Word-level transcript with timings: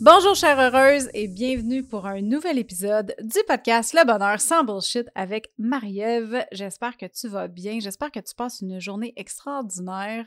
Bonjour 0.00 0.36
chère 0.36 0.60
heureuse 0.60 1.10
et 1.12 1.26
bienvenue 1.26 1.82
pour 1.82 2.06
un 2.06 2.20
nouvel 2.20 2.56
épisode 2.56 3.16
du 3.20 3.40
podcast 3.48 3.92
Le 3.94 4.06
bonheur 4.06 4.40
sans 4.40 4.62
bullshit 4.62 5.08
avec 5.16 5.50
Marie-Ève. 5.58 6.46
J'espère 6.52 6.96
que 6.96 7.06
tu 7.06 7.26
vas 7.26 7.48
bien, 7.48 7.80
j'espère 7.80 8.12
que 8.12 8.20
tu 8.20 8.32
passes 8.36 8.60
une 8.60 8.78
journée 8.80 9.12
extraordinaire 9.16 10.24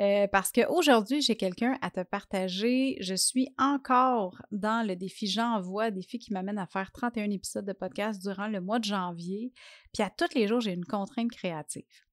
euh, 0.00 0.26
parce 0.26 0.50
qu'aujourd'hui 0.50 1.22
j'ai 1.22 1.36
quelqu'un 1.36 1.78
à 1.80 1.90
te 1.90 2.02
partager. 2.02 2.96
Je 3.00 3.14
suis 3.14 3.54
encore 3.56 4.42
dans 4.50 4.84
le 4.84 4.96
défi 4.96 5.28
J'envoie, 5.28 5.92
défi 5.92 6.18
qui 6.18 6.32
m'amène 6.32 6.58
à 6.58 6.66
faire 6.66 6.90
31 6.90 7.30
épisodes 7.30 7.64
de 7.64 7.72
podcast 7.72 8.20
durant 8.20 8.48
le 8.48 8.60
mois 8.60 8.80
de 8.80 8.84
janvier. 8.84 9.52
Puis 9.92 10.02
à 10.02 10.10
tous 10.10 10.34
les 10.34 10.48
jours 10.48 10.60
j'ai 10.60 10.72
une 10.72 10.84
contrainte 10.84 11.30
créative. 11.30 12.03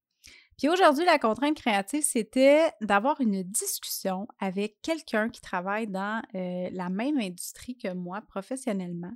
Puis 0.62 0.68
aujourd'hui, 0.68 1.04
la 1.04 1.18
contrainte 1.18 1.56
créative, 1.56 2.04
c'était 2.04 2.70
d'avoir 2.80 3.20
une 3.20 3.42
discussion 3.42 4.28
avec 4.38 4.80
quelqu'un 4.80 5.28
qui 5.28 5.40
travaille 5.40 5.88
dans 5.88 6.22
euh, 6.36 6.68
la 6.70 6.88
même 6.88 7.18
industrie 7.18 7.76
que 7.76 7.92
moi 7.92 8.20
professionnellement. 8.28 9.10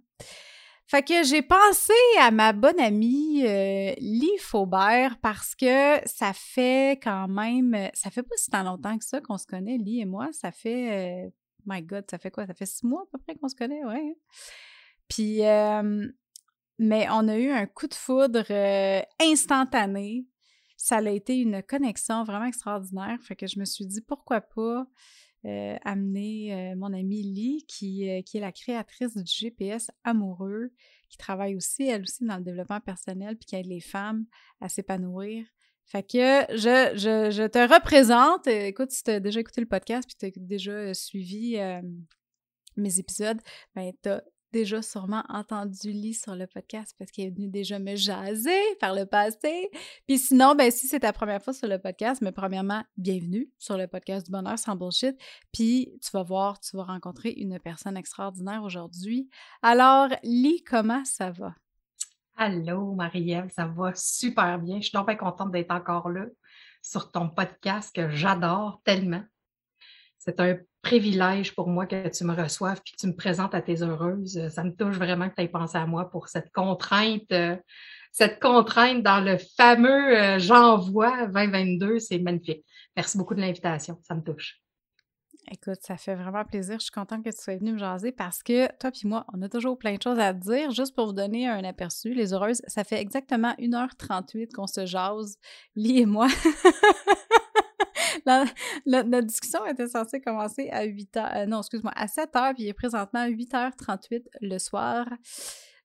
Fait 0.89 1.05
que 1.05 1.22
j'ai 1.22 1.42
pensé 1.42 1.92
à 2.19 2.33
ma 2.33 2.52
bonne 2.52 2.80
amie 2.80 3.47
euh, 3.47 3.94
Lee 3.98 4.36
Faubert 4.41 5.19
parce 5.22 5.55
que 5.55 6.00
ça 6.05 6.33
fait 6.33 6.98
quand 7.00 7.28
même, 7.28 7.91
ça 7.94 8.11
fait 8.11 8.24
pas 8.24 8.36
si 8.36 8.50
tant 8.50 8.64
longtemps 8.64 8.98
que 8.98 9.05
ça 9.05 9.20
qu'on 9.20 9.39
se 9.39 9.47
connaît, 9.47 9.78
Lee 9.78 10.00
et 10.00 10.05
moi. 10.05 10.30
Ça 10.33 10.50
fait, 10.50 11.27
euh, 11.27 11.30
my 11.64 11.80
God, 11.80 12.06
ça 12.11 12.19
fait 12.19 12.33
quoi? 12.33 12.44
Ça 12.48 12.55
fait 12.55 12.67
six 12.67 12.84
mois 12.84 13.02
à 13.02 13.06
peu 13.12 13.19
près 13.19 13.36
qu'on 13.36 13.48
se 13.48 13.55
connaît, 13.55 13.84
ouais. 13.84 14.19
Puis, 15.06 15.42
mais 16.78 17.06
on 17.08 17.28
a 17.28 17.39
eu 17.39 17.50
un 17.50 17.67
coup 17.67 17.86
de 17.86 17.94
foudre 17.94 18.44
instantané 19.20 20.27
ça 20.77 20.96
a 20.96 21.10
été 21.10 21.38
une 21.38 21.62
connexion 21.62 22.24
vraiment 22.24 22.46
extraordinaire. 22.46 23.19
Fait 23.22 23.36
que 23.36 23.46
je 23.46 23.58
me 23.58 23.64
suis 23.64 23.86
dit, 23.86 24.00
pourquoi 24.00 24.41
pas 24.41 24.86
euh, 25.46 25.77
amener 25.84 26.52
euh, 26.52 26.77
mon 26.77 26.92
amie 26.92 27.22
Lee, 27.22 27.64
qui, 27.68 28.10
euh, 28.10 28.20
qui 28.22 28.38
est 28.38 28.41
la 28.41 28.50
créatrice 28.50 29.16
du 29.16 29.33
GPS 29.33 29.92
amoureux, 30.02 30.72
qui 31.08 31.18
travaille 31.18 31.55
aussi, 31.55 31.84
elle 31.84 32.02
aussi, 32.02 32.24
dans 32.24 32.38
le 32.38 32.42
développement 32.42 32.80
personnel, 32.80 33.36
puis 33.36 33.46
qui 33.46 33.55
aide 33.55 33.66
les 33.66 33.80
femmes 33.80 34.27
à 34.60 34.68
s'épanouir. 34.68 35.46
Fait 35.84 36.02
que 36.02 36.46
je, 36.56 37.46
te 37.46 37.72
représente. 37.72 38.48
Écoute, 38.48 38.90
si 38.90 39.05
tu 39.05 39.12
as 39.12 39.20
déjà 39.20 39.39
écouté 39.39 39.61
le 39.61 39.68
podcast, 39.68 40.08
puis 40.08 40.17
tu 40.18 40.40
as 40.40 40.45
déjà 40.45 40.92
suivi 40.95 41.58
mes 42.77 42.98
épisodes, 42.98 43.40
ben 43.77 43.92
tu 44.02 44.08
as 44.08 44.24
déjà 44.52 44.83
sûrement 44.83 45.24
entendu 45.29 45.90
Lee 45.90 46.14
sur 46.14 46.34
le 46.34 46.46
podcast 46.46 46.95
parce 46.98 47.11
qu'il 47.11 47.24
est 47.24 47.30
venu 47.30 47.48
déjà 47.48 47.79
me 47.79 47.96
jaser 47.96 48.61
par 48.80 48.95
le 48.95 49.07
passé. 49.07 49.70
Puis 50.07 50.18
sinon, 50.18 50.55
ben 50.55 50.70
si 50.70 50.86
c'est 50.86 51.01
ta 51.01 51.12
première 51.12 51.42
fois 51.42 51.52
sur 51.52 51.68
le 51.68 51.79
podcast, 51.79 52.23
mais 52.23 52.33
premièrement, 52.33 52.83
bienvenue 52.96 53.51
sur 53.58 53.77
le 53.77 53.86
podcast 53.86 54.27
du 54.27 54.33
bonheur 54.33 54.58
sans 54.58 54.77
bullshit. 54.77 55.17
Puis 55.52 55.92
tu 56.02 56.11
vas 56.12 56.23
voir, 56.23 56.61
tu 56.61 56.77
vas 56.77 56.84
rencontrer 56.84 57.30
une 57.30 57.58
personne 57.58 57.96
extraordinaire 57.96 58.62
aujourd'hui. 58.62 59.29
Alors, 59.62 60.08
Lee, 60.23 60.63
comment 60.64 61.05
ça 61.05 61.30
va? 61.30 61.55
Allô, 62.36 62.95
Marie-Ève, 62.95 63.51
ça 63.51 63.67
va 63.67 63.95
super 63.95 64.58
bien. 64.58 64.77
Je 64.77 64.89
suis 64.89 64.92
donc 64.92 65.07
bien 65.07 65.17
contente 65.17 65.52
d'être 65.52 65.70
encore 65.70 66.11
là 66.11 66.27
sur 66.83 67.11
ton 67.11 67.28
podcast 67.28 67.95
que 67.95 68.11
j'adore 68.11 68.80
tellement. 68.84 69.24
C'est 70.18 70.39
un 70.40 70.57
privilège 70.86 71.52
pour 71.57 71.69
moi 71.69 71.85
que 71.85 72.08
tu 72.08 72.23
me 72.23 72.33
reçoives 72.33 72.80
puis 72.85 72.92
que 72.92 73.01
tu 73.01 73.08
me 73.08 73.17
présentes 73.17 73.57
à 73.57 73.61
tes 73.61 73.83
heureuses. 73.83 74.48
Ça 74.51 74.63
me 74.63 74.70
touche 74.70 74.97
vraiment 74.97 75.29
que 75.29 75.35
tu 75.35 75.42
aies 75.42 75.48
pensé 75.48 75.77
à 75.77 75.85
moi 75.85 76.08
pour 76.08 76.29
cette 76.29 76.52
contrainte, 76.52 77.33
euh, 77.33 77.57
cette 78.13 78.41
contrainte 78.41 79.02
dans 79.02 79.20
le 79.20 79.36
fameux 79.57 80.17
euh, 80.17 80.39
J'envoie 80.39 81.27
2022. 81.27 81.98
C'est 81.98 82.20
magnifique. 82.20 82.64
Merci 82.95 83.19
beaucoup 83.19 83.35
de 83.35 83.41
l'invitation. 83.41 83.98
Ça 84.02 84.14
me 84.14 84.23
touche. 84.23 84.61
Écoute, 85.51 85.79
ça 85.80 85.96
fait 85.96 86.14
vraiment 86.14 86.45
plaisir. 86.45 86.77
Je 86.79 86.85
suis 86.85 86.92
contente 86.92 87.25
que 87.25 87.30
tu 87.30 87.42
sois 87.42 87.57
venue 87.57 87.73
me 87.73 87.79
jaser 87.79 88.13
parce 88.13 88.45
que 88.45 88.67
toi 88.79 88.92
puis 88.92 89.08
moi, 89.08 89.27
on 89.35 89.42
a 89.42 89.48
toujours 89.48 89.79
plein 89.79 89.96
de 89.96 90.02
choses 90.02 90.20
à 90.20 90.33
dire. 90.33 90.70
Juste 90.70 90.95
pour 90.95 91.07
vous 91.07 91.13
donner 91.13 91.48
un 91.48 91.64
aperçu, 91.64 92.14
les 92.14 92.33
heureuses, 92.33 92.63
ça 92.69 92.85
fait 92.85 93.01
exactement 93.01 93.55
1h38 93.58 94.52
qu'on 94.52 94.69
se 94.69 94.86
jase, 94.86 95.36
Lee 95.75 95.98
et 95.98 96.07
moi. 96.07 96.29
Notre 98.87 99.27
discussion 99.27 99.64
était 99.67 99.89
censée 99.89 100.20
commencer 100.20 100.69
à 100.70 100.85
8 100.85 101.14
h, 101.14 101.37
euh, 101.37 101.47
non, 101.47 101.61
excuse-moi, 101.61 101.92
à 101.95 102.09
7 102.09 102.33
h, 102.35 102.55
puis 102.55 102.64
il 102.64 102.69
est 102.69 102.75
présentement 102.75 103.27
8h38 103.27 104.25
le 104.41 104.59
soir. 104.59 105.07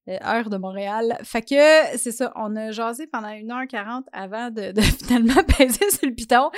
Euh, 0.09 0.18
heure 0.25 0.50
de 0.50 0.57
Montréal. 0.57 1.16
Fait 1.24 1.44
que 1.44 1.96
c'est 1.96 2.12
ça, 2.12 2.34
on 2.35 2.56
a 2.56 2.72
jasé 2.72 3.06
pendant 3.06 3.28
1h40 3.28 4.06
avant 4.12 4.50
de, 4.50 4.74
finalement 4.81 5.44
peser 5.44 5.91
sur 5.91 6.07
le 6.07 6.16
piton. 6.16 6.50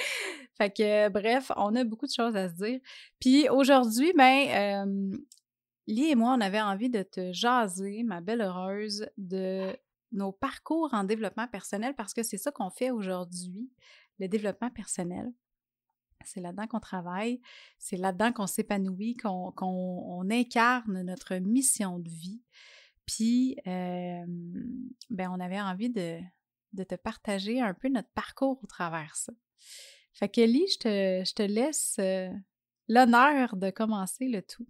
Fait 0.57 0.69
que 0.69 1.09
bref, 1.09 1.51
on 1.57 1.75
a 1.75 1.83
beaucoup 1.83 2.05
de 2.05 2.13
choses 2.15 2.37
à 2.37 2.47
se 2.47 2.53
dire. 2.53 2.79
Puis 3.19 3.49
aujourd'hui, 3.49 4.13
ben, 4.15 4.47
euh, 4.87 5.17
Lee 5.87 6.11
et 6.11 6.15
moi, 6.15 6.33
on 6.37 6.39
avait 6.39 6.61
envie 6.61 6.89
de 6.89 7.03
te 7.03 7.33
jaser, 7.33 8.03
ma 8.03 8.21
belle 8.21 8.39
heureuse, 8.39 9.07
de 9.17 9.75
nos 10.13 10.31
parcours 10.31 10.93
en 10.93 11.03
développement 11.03 11.47
personnel 11.47 11.95
parce 11.95 12.13
que 12.13 12.23
c'est 12.23 12.37
ça 12.37 12.51
qu'on 12.51 12.69
fait 12.69 12.91
aujourd'hui, 12.91 13.69
le 14.19 14.29
développement 14.29 14.69
personnel. 14.69 15.33
C'est 16.25 16.41
là-dedans 16.41 16.67
qu'on 16.67 16.79
travaille, 16.79 17.41
c'est 17.77 17.97
là-dedans 17.97 18.31
qu'on 18.31 18.47
s'épanouit, 18.47 19.15
qu'on 19.15 20.29
incarne 20.29 21.01
notre 21.01 21.35
mission 21.35 21.99
de 21.99 22.09
vie. 22.09 22.41
Puis, 23.05 23.57
ben, 23.65 25.29
on 25.29 25.39
avait 25.39 25.61
envie 25.61 25.89
de, 25.89 26.19
te 26.83 26.95
partager 26.95 27.61
un 27.61 27.73
peu 27.73 27.89
notre 27.89 28.09
parcours 28.09 28.59
au 28.63 28.67
travers 28.67 29.15
ça. 29.15 29.33
Fait 30.13 30.31
je 30.35 31.33
te 31.33 31.43
laisse 31.43 31.99
l'honneur 32.87 33.55
de 33.55 33.69
commencer 33.69 34.27
le 34.27 34.41
tout. 34.41 34.67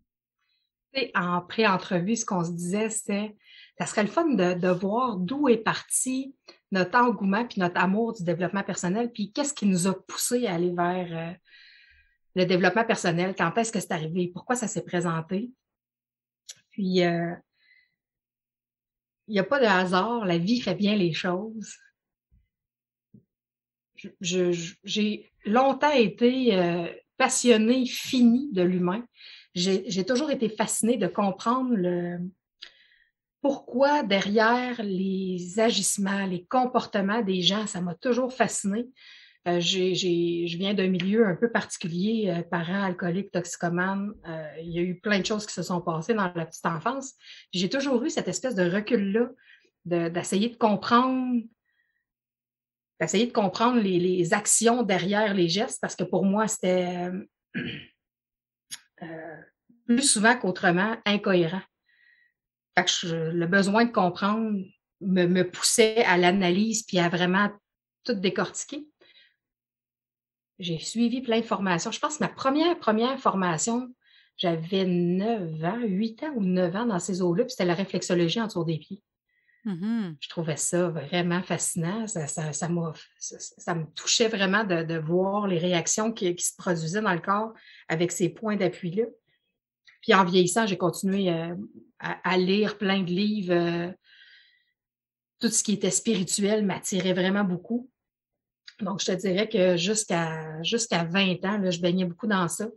En 1.16 1.42
pré-entrevue, 1.42 2.16
ce 2.16 2.26
qu'on 2.26 2.44
se 2.44 2.52
disait, 2.52 2.90
c'est 2.90 3.36
ça 3.80 3.86
serait 3.88 4.04
le 4.04 4.10
fun 4.10 4.30
de, 4.30 4.70
voir 4.70 5.18
d'où 5.18 5.50
est 5.50 5.58
parti 5.58 6.36
notre 6.72 6.98
engouement 6.98 7.46
puis 7.46 7.60
notre 7.60 7.80
amour 7.80 8.14
du 8.14 8.24
développement 8.24 8.64
personnel, 8.64 9.12
puis 9.12 9.32
qu'est-ce 9.32 9.54
qui 9.54 9.66
nous 9.66 9.88
a 9.88 9.94
poussé 10.06 10.48
à 10.48 10.56
aller 10.56 10.72
vers 10.72 11.08
euh, 11.12 11.34
le 12.36 12.46
développement 12.46 12.86
personnel, 12.86 13.36
quand 13.38 13.58
est-ce 13.58 13.72
que 13.72 13.80
c'est 13.80 13.92
arrivé, 13.92 14.28
pourquoi 14.28 14.56
ça 14.56 14.68
s'est 14.68 14.86
présenté. 14.86 15.52
Puis, 16.72 17.04
euh, 17.04 17.34
il 19.28 19.34
n'y 19.34 19.40
a 19.40 19.44
pas 19.44 19.60
de 19.60 19.66
hasard, 19.66 20.26
la 20.26 20.38
vie 20.38 20.60
fait 20.60 20.76
bien 20.76 20.96
les 20.96 21.14
choses. 21.14 21.78
J'ai 24.20 25.32
longtemps 25.46 25.94
été 25.94 26.58
euh, 26.58 26.92
passionnée, 27.18 27.86
finie 27.86 28.52
de 28.52 28.64
l'humain. 28.64 29.06
J'ai 29.56 30.06
toujours 30.06 30.32
été 30.32 30.50
fascinée 30.50 30.98
de 30.98 31.08
comprendre 31.08 31.76
le, 31.76 32.20
pourquoi 33.44 34.04
derrière 34.04 34.82
les 34.82 35.60
agissements, 35.60 36.26
les 36.26 36.46
comportements 36.46 37.22
des 37.22 37.42
gens, 37.42 37.68
ça 37.68 37.82
m'a 37.82 37.94
toujours 37.94 38.34
fasciné. 38.34 38.88
Euh, 39.46 39.60
je 39.60 40.58
viens 40.58 40.74
d'un 40.74 40.88
milieu 40.88 41.28
un 41.28 41.36
peu 41.36 41.52
particulier, 41.52 42.30
euh, 42.30 42.42
parents 42.44 42.84
alcooliques, 42.84 43.32
toxicomanes. 43.32 44.14
Euh, 44.26 44.48
il 44.62 44.72
y 44.72 44.80
a 44.80 44.82
eu 44.82 44.96
plein 44.96 45.20
de 45.20 45.26
choses 45.26 45.46
qui 45.46 45.54
se 45.54 45.62
sont 45.62 45.82
passées 45.82 46.14
dans 46.14 46.32
la 46.34 46.46
petite 46.46 46.66
enfance. 46.66 47.16
J'ai 47.52 47.70
toujours 47.70 48.02
eu 48.06 48.10
cette 48.10 48.30
espèce 48.30 48.56
de 48.56 48.64
recul-là, 48.64 49.30
d'essayer 49.84 50.48
de, 50.48 50.56
comprendre, 50.56 51.42
d'essayer 53.02 53.28
de 53.28 53.34
comprendre 53.34 53.82
les, 53.82 54.00
les, 54.00 54.34
actions 54.34 54.84
derrière 54.84 55.34
les 55.34 55.50
gestes, 55.50 55.82
parce 55.82 55.98
que 55.98 56.06
pour 56.06 56.24
moi, 56.24 56.48
c'était 56.48 57.12
plus 59.86 60.04
souvent 60.04 60.36
qu'autrement 60.38 60.96
incohérent 61.06 61.62
le 62.76 63.46
besoin 63.46 63.86
de 63.86 63.92
comprendre 63.92 64.60
me, 65.02 65.44
poussait 65.44 66.04
à 66.06 66.18
l'analyse 66.18 66.84
puis 66.84 67.00
à 67.00 67.10
vraiment 67.10 67.50
tout 68.04 68.14
décortiquer. 68.14 68.88
J'ai 70.60 70.80
suivi 70.80 71.22
plein 71.22 71.40
de 71.40 71.46
formations. 71.46 71.92
Je 71.92 72.00
pense 72.00 72.18
que 72.18 72.24
ma 72.24 72.30
première, 72.30 72.78
première 72.80 73.20
formation, 73.20 73.94
j'avais 74.38 74.86
9 74.86 75.64
ans, 75.64 75.80
8 75.82 76.24
ans 76.24 76.34
ou 76.36 76.44
9 76.44 76.76
ans 76.76 76.86
dans 76.86 77.00
ces 77.00 77.22
eaux-là, 77.22 77.44
puis 77.44 77.52
c'était 77.52 77.66
la 77.66 77.74
réflexologie 77.74 78.42
autour 78.42 78.66
des 78.66 78.78
pieds. 78.78 79.02
Mm-hmm. 79.66 80.16
Je 80.20 80.30
trouvais 80.30 80.58
ça 80.58 80.90
vraiment 80.90 81.42
fascinant. 81.42 82.06
Ça, 82.08 82.28
ça, 82.28 82.52
ça, 82.52 82.68
me 82.68 83.86
touchait 83.94 84.28
vraiment 84.28 84.64
de, 84.64 84.98
voir 84.98 85.48
les 85.48 85.58
réactions 85.58 86.12
qui, 86.12 86.38
se 86.38 86.56
produisaient 86.58 87.02
dans 87.02 87.14
le 87.14 87.22
corps 87.22 87.54
avec 87.88 88.12
ces 88.12 88.30
points 88.30 88.58
d'appui-là. 88.58 89.06
Puis 90.02 90.14
en 90.14 90.26
vieillissant, 90.26 90.68
j'ai 90.68 90.78
continué 90.78 91.30
euh, 91.30 91.56
à, 92.00 92.38
lire 92.38 92.78
plein 92.78 93.04
de 93.04 93.10
livres. 93.10 93.54
Euh, 93.54 93.92
tout 95.40 95.50
ce 95.50 95.64
qui 95.64 95.74
était 95.74 95.92
spirituel 95.92 96.66
m'attirait 96.66 97.14
vraiment 97.14 97.44
beaucoup. 97.44 97.90
Donc, 98.82 99.00
je 99.00 99.06
te 99.06 99.12
dirais 99.12 99.48
que 99.48 99.78
jusqu'à 99.78 100.62
jusqu'à 100.64 101.06
20 101.06 101.46
ans, 101.46 101.72
je 101.72 101.80
baignais 101.80 102.06
beaucoup 102.06 102.28
dans 102.28 102.48
ça. 102.50 102.68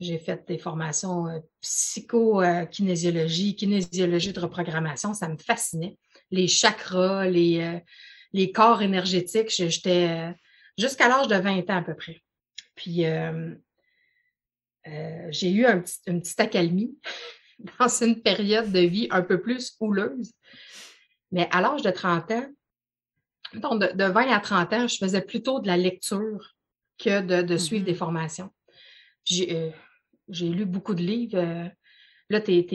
J'ai 0.00 0.18
fait 0.18 0.46
des 0.46 0.58
formations 0.58 1.26
euh, 1.26 1.38
psycho-kinésiologie, 1.62 3.56
kinésiologie 3.56 4.32
de 4.32 4.40
reprogrammation. 4.40 5.14
Ça 5.14 5.28
me 5.28 5.38
fascinait. 5.38 5.96
Les 6.34 6.48
chakras, 6.48 7.26
les, 7.26 7.60
euh, 7.60 7.78
les 8.32 8.50
corps 8.52 8.82
énergétiques. 8.82 9.50
J'étais 9.50 10.08
euh, 10.10 10.32
jusqu'à 10.76 11.08
l'âge 11.08 11.28
de 11.28 11.36
20 11.36 11.70
ans 11.70 11.78
à 11.78 11.82
peu 11.82 11.94
près. 11.94 12.20
Puis, 12.74 13.06
euh, 13.06 13.54
euh 14.88 15.26
j'ai 15.30 15.50
eu 15.50 15.64
un 15.64 15.80
petit, 15.80 15.98
une 16.06 16.20
petite 16.20 16.40
accalmie 16.40 16.98
dans 17.78 17.88
une 17.88 18.20
période 18.20 18.70
de 18.72 18.80
vie 18.80 19.08
un 19.10 19.22
peu 19.22 19.40
plus 19.40 19.76
houleuse. 19.80 20.32
Mais 21.30 21.48
à 21.50 21.60
l'âge 21.60 21.82
de 21.82 21.90
30 21.90 22.30
ans, 22.32 22.48
donc 23.54 23.80
de, 23.80 23.86
de, 23.96 24.04
20 24.04 24.28
à 24.30 24.40
30 24.40 24.72
ans, 24.72 24.88
je 24.88 24.98
faisais 24.98 25.22
plutôt 25.22 25.60
de 25.60 25.68
la 25.68 25.76
lecture 25.76 26.54
que 26.98 27.20
de, 27.20 27.42
de 27.42 27.56
suivre 27.56 27.82
mm 27.82 27.86
-hmm. 27.86 27.92
des 27.92 27.98
formations. 27.98 28.50
J'ai 29.24 29.46
euh, 29.56 29.70
lu 30.58 30.64
beaucoup 30.66 30.94
de 30.94 31.02
livres. 31.02 31.70
Euh, 32.32 32.34
là, 32.34 32.40
t'es 32.40 32.66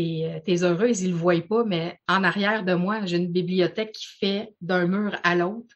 es, 0.48 0.64
heureuse, 0.64 1.02
ils 1.02 1.10
ne 1.10 1.14
le 1.14 1.20
voient 1.20 1.42
pas, 1.42 1.64
mais 1.64 2.00
en 2.08 2.24
arrière 2.24 2.64
de 2.64 2.74
moi, 2.74 3.06
j'ai 3.06 3.18
une 3.18 3.32
bibliothèque 3.32 3.92
qui 3.94 4.08
fait 4.20 4.54
d'un 4.62 4.88
mur 4.88 5.18
à 5.24 5.36
l'autre 5.36 5.76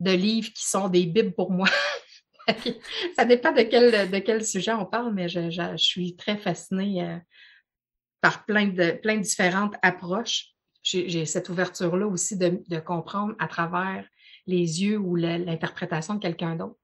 de 0.00 0.10
livres 0.10 0.52
qui 0.52 0.66
sont 0.66 0.88
des 0.88 1.06
bibles 1.06 1.32
pour 1.32 1.50
moi. 1.50 1.68
Ça 3.16 3.24
dépend 3.24 3.52
de 3.52 3.62
quel, 3.62 4.10
de 4.10 4.18
quel 4.18 4.44
sujet 4.44 4.72
on 4.72 4.84
parle, 4.84 5.14
mais 5.14 5.28
je, 5.28 5.50
je, 5.50 5.62
je 5.72 5.84
suis 5.84 6.16
très 6.16 6.36
fascinée 6.36 7.02
euh, 7.02 7.18
par 8.20 8.44
plein 8.44 8.66
de, 8.66 8.92
plein 8.92 9.16
de 9.16 9.22
différentes 9.22 9.74
approches 9.82 10.56
j'ai 10.86 11.26
cette 11.26 11.48
ouverture-là 11.48 12.06
aussi 12.06 12.36
de, 12.36 12.62
de, 12.68 12.78
comprendre 12.78 13.34
à 13.40 13.48
travers 13.48 14.06
les 14.46 14.84
yeux 14.84 14.98
ou 14.98 15.16
l'interprétation 15.16 16.14
de 16.14 16.20
quelqu'un 16.20 16.54
d'autre. 16.54 16.78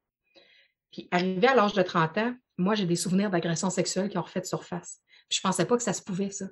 Puis, 0.90 1.08
arrivé 1.12 1.46
à 1.46 1.54
l'âge 1.54 1.72
de 1.72 1.82
30 1.82 2.18
ans, 2.18 2.34
moi, 2.58 2.74
j'ai 2.74 2.86
des 2.86 2.96
souvenirs 2.96 3.30
d'agressions 3.30 3.70
sexuelles 3.70 4.08
qui 4.08 4.18
ont 4.18 4.22
refait 4.22 4.44
surface. 4.44 5.00
Puis, 5.28 5.38
je 5.38 5.40
pensais 5.40 5.64
pas 5.64 5.76
que 5.76 5.82
ça 5.82 5.92
se 5.92 6.02
pouvait, 6.02 6.30
ça. 6.30 6.46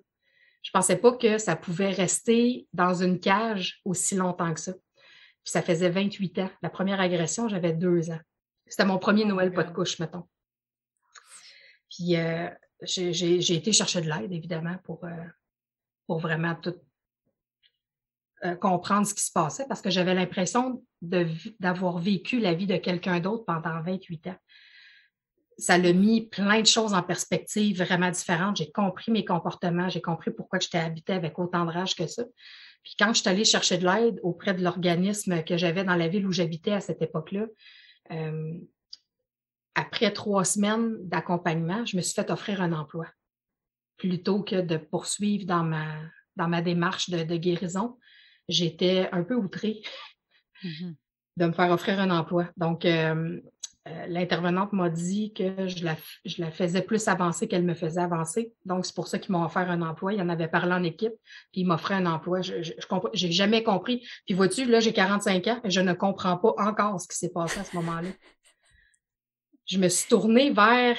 Je 0.63 0.71
pensais 0.71 0.97
pas 0.97 1.13
que 1.13 1.39
ça 1.39 1.57
pouvait 1.57 1.91
rester 1.91 2.67
dans 2.73 3.03
une 3.03 3.19
cage 3.19 3.81
aussi 3.85 4.15
longtemps 4.15 4.53
que 4.53 4.61
ça. 4.61 4.73
Puis, 4.73 5.53
ça 5.53 5.63
faisait 5.63 5.91
28 5.91 6.39
ans. 6.41 6.51
La 6.63 6.71
première 6.71 7.01
agression, 7.01 7.49
j'avais 7.49 7.73
deux 7.73 8.11
ans. 8.11 8.21
C'était 8.67 8.85
mon 8.85 8.99
premier 8.99 9.25
Noël 9.25 9.53
pas 9.53 9.65
de 9.65 9.73
couche, 9.73 9.99
mettons. 9.99 10.29
Puis, 11.91 12.17
euh, 12.17 12.49
j'ai 12.83 13.55
été 13.55 13.73
chercher 13.73 14.01
de 14.01 14.09
l'aide, 14.09 14.33
évidemment, 14.33 14.77
pour, 14.85 15.05
euh, 15.05 15.25
pour 16.07 16.19
vraiment 16.21 16.55
tout, 16.55 16.77
euh, 18.45 18.55
comprendre 18.57 19.07
ce 19.07 19.13
qui 19.13 19.23
se 19.23 19.33
passait 19.33 19.67
parce 19.69 19.83
que 19.83 19.91
j'avais 19.91 20.15
l'impression 20.15 20.83
d'avoir 21.03 21.99
vécu 21.99 22.41
la 22.41 22.55
vie 22.55 22.67
de 22.67 22.79
quelqu'un 22.79 23.21
d'autre 23.21 23.45
pendant 23.45 23.83
28 23.83 24.29
ans. 24.29 24.37
Ça 25.61 25.79
l'a 25.79 25.93
mis 25.93 26.27
plein 26.29 26.61
de 26.61 26.67
choses 26.67 26.95
en 26.95 27.03
perspective 27.03 27.83
vraiment 27.83 28.11
différentes. 28.11 28.57
J'ai 28.57 28.71
compris 28.73 29.13
mes 29.13 29.25
comportements, 29.25 29.89
j'ai 29.89 30.01
compris 30.01 30.31
pourquoi 30.31 30.59
j'étais 30.59 30.79
habitée 30.79 31.13
avec 31.13 31.39
autant 31.39 31.65
de 31.65 31.71
rage 31.71 31.95
que 31.95 32.07
ça. 32.07 32.25
Puis 32.83 32.95
quand 32.99 33.13
je 33.13 33.21
suis 33.21 33.29
allée 33.29 33.45
chercher 33.45 33.79
de 33.79 33.87
l'aide 33.87 34.19
auprès 34.23 34.55
de 34.55 34.63
l'organisme 34.63 35.45
que 35.45 35.57
j'avais 35.57 35.85
dans 35.85 35.97
la 35.97 36.09
ville 36.09 36.27
où 36.27 36.33
j'habitais 36.33 36.73
à 36.73 36.81
cette 36.81 37.03
époque-là, 37.03 37.47
euh, 38.11 38.55
après 39.75 40.13
trois 40.13 40.45
semaines 40.45 40.97
d'accompagnement, 41.07 41.85
je 41.85 41.97
me 41.97 42.03
suis 42.03 42.15
fait 42.15 42.31
offrir 42.31 42.63
un 42.63 42.73
emploi 42.73 43.07
plutôt 43.99 44.43
que 44.43 44.63
de 44.63 44.79
poursuivre 44.79 45.45
dans 45.45 45.63
ma, 45.63 45.87
dans 46.37 46.49
ma 46.49 46.63
démarche 46.63 47.11
de, 47.11 47.23
de 47.23 47.37
guérison 47.37 47.99
j'étais 48.51 49.09
un 49.13 49.23
peu 49.23 49.35
outrée 49.35 49.83
mmh 50.63 50.93
de 51.37 51.47
me 51.47 51.53
faire 51.53 51.71
offrir 51.71 51.99
un 52.01 52.11
emploi. 52.11 52.49
Donc, 52.59 52.85
euh, 52.85 53.41
euh, 53.89 54.07
l'intervenante 54.09 54.75
m'a 54.75 54.91
dit 54.91 55.33
que 55.33 55.67
je 55.67 55.85
la, 55.85 55.97
je 56.27 56.43
la, 56.43 56.51
faisais 56.51 56.83
plus 56.83 57.09
avancer 57.09 57.49
qu'elle 57.49 57.65
me 57.65 57.73
faisait 57.73 58.03
avancer. 58.03 58.53
Donc, 58.67 58.85
c'est 58.85 58.95
pour 58.95 59.09
ça 59.09 59.19
qu'ils 59.19 59.33
m'ont 59.33 59.43
offert 59.45 59.71
un 59.71 59.81
emploi. 59.81 60.13
Il 60.13 60.21
en 60.21 60.29
avait 60.29 60.49
parlé 60.49 60.75
en 60.75 60.83
équipe, 60.83 61.15
puis 61.51 61.63
ils 61.63 61.67
m'offraient 61.67 61.95
un 61.95 62.05
emploi. 62.05 62.43
Je 62.43 62.75
n'ai 63.27 63.33
jamais 63.33 63.63
compris. 63.63 64.07
Puis 64.27 64.35
vois-tu, 64.35 64.67
là, 64.67 64.81
j'ai 64.81 64.93
45 64.93 65.47
ans 65.47 65.61
et 65.65 65.71
je 65.71 65.81
ne 65.81 65.95
comprends 65.95 66.37
pas 66.37 66.55
encore 66.59 67.01
ce 67.01 67.09
qui 67.09 67.17
s'est 67.17 67.31
passé 67.31 67.61
à 67.61 67.65
ce 67.65 67.75
moment-là. 67.77 68.11
Je 69.65 69.79
me 69.79 69.89
suis 69.89 70.09
tournée 70.09 70.51
vers 70.51 70.99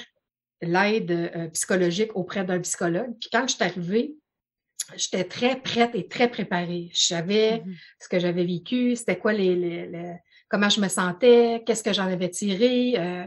l'aide 0.61 1.11
euh, 1.11 1.49
psychologique 1.49 2.15
auprès 2.15 2.45
d'un 2.45 2.59
psychologue. 2.61 3.13
Puis 3.19 3.29
quand 3.31 3.47
je 3.47 3.55
suis 3.55 3.63
arrivée, 3.63 4.15
j'étais 4.95 5.23
très 5.23 5.55
prête 5.61 5.91
et 5.93 6.07
très 6.07 6.29
préparée. 6.29 6.89
Je 6.93 7.05
savais 7.05 7.59
mm 7.59 7.69
-hmm. 7.69 7.75
ce 7.99 8.07
que 8.09 8.19
j'avais 8.19 8.45
vécu, 8.45 8.95
c'était 8.95 9.19
quoi 9.19 9.33
les, 9.33 9.55
les, 9.55 9.85
les, 9.85 10.15
comment 10.51 10.69
je 10.69 10.81
me 10.81 10.89
sentais, 10.89 11.63
qu'est-ce 11.65 11.81
que 11.81 11.93
j'en 11.93 12.05
avais 12.07 12.29
tiré, 12.29 12.93
euh, 12.97 13.25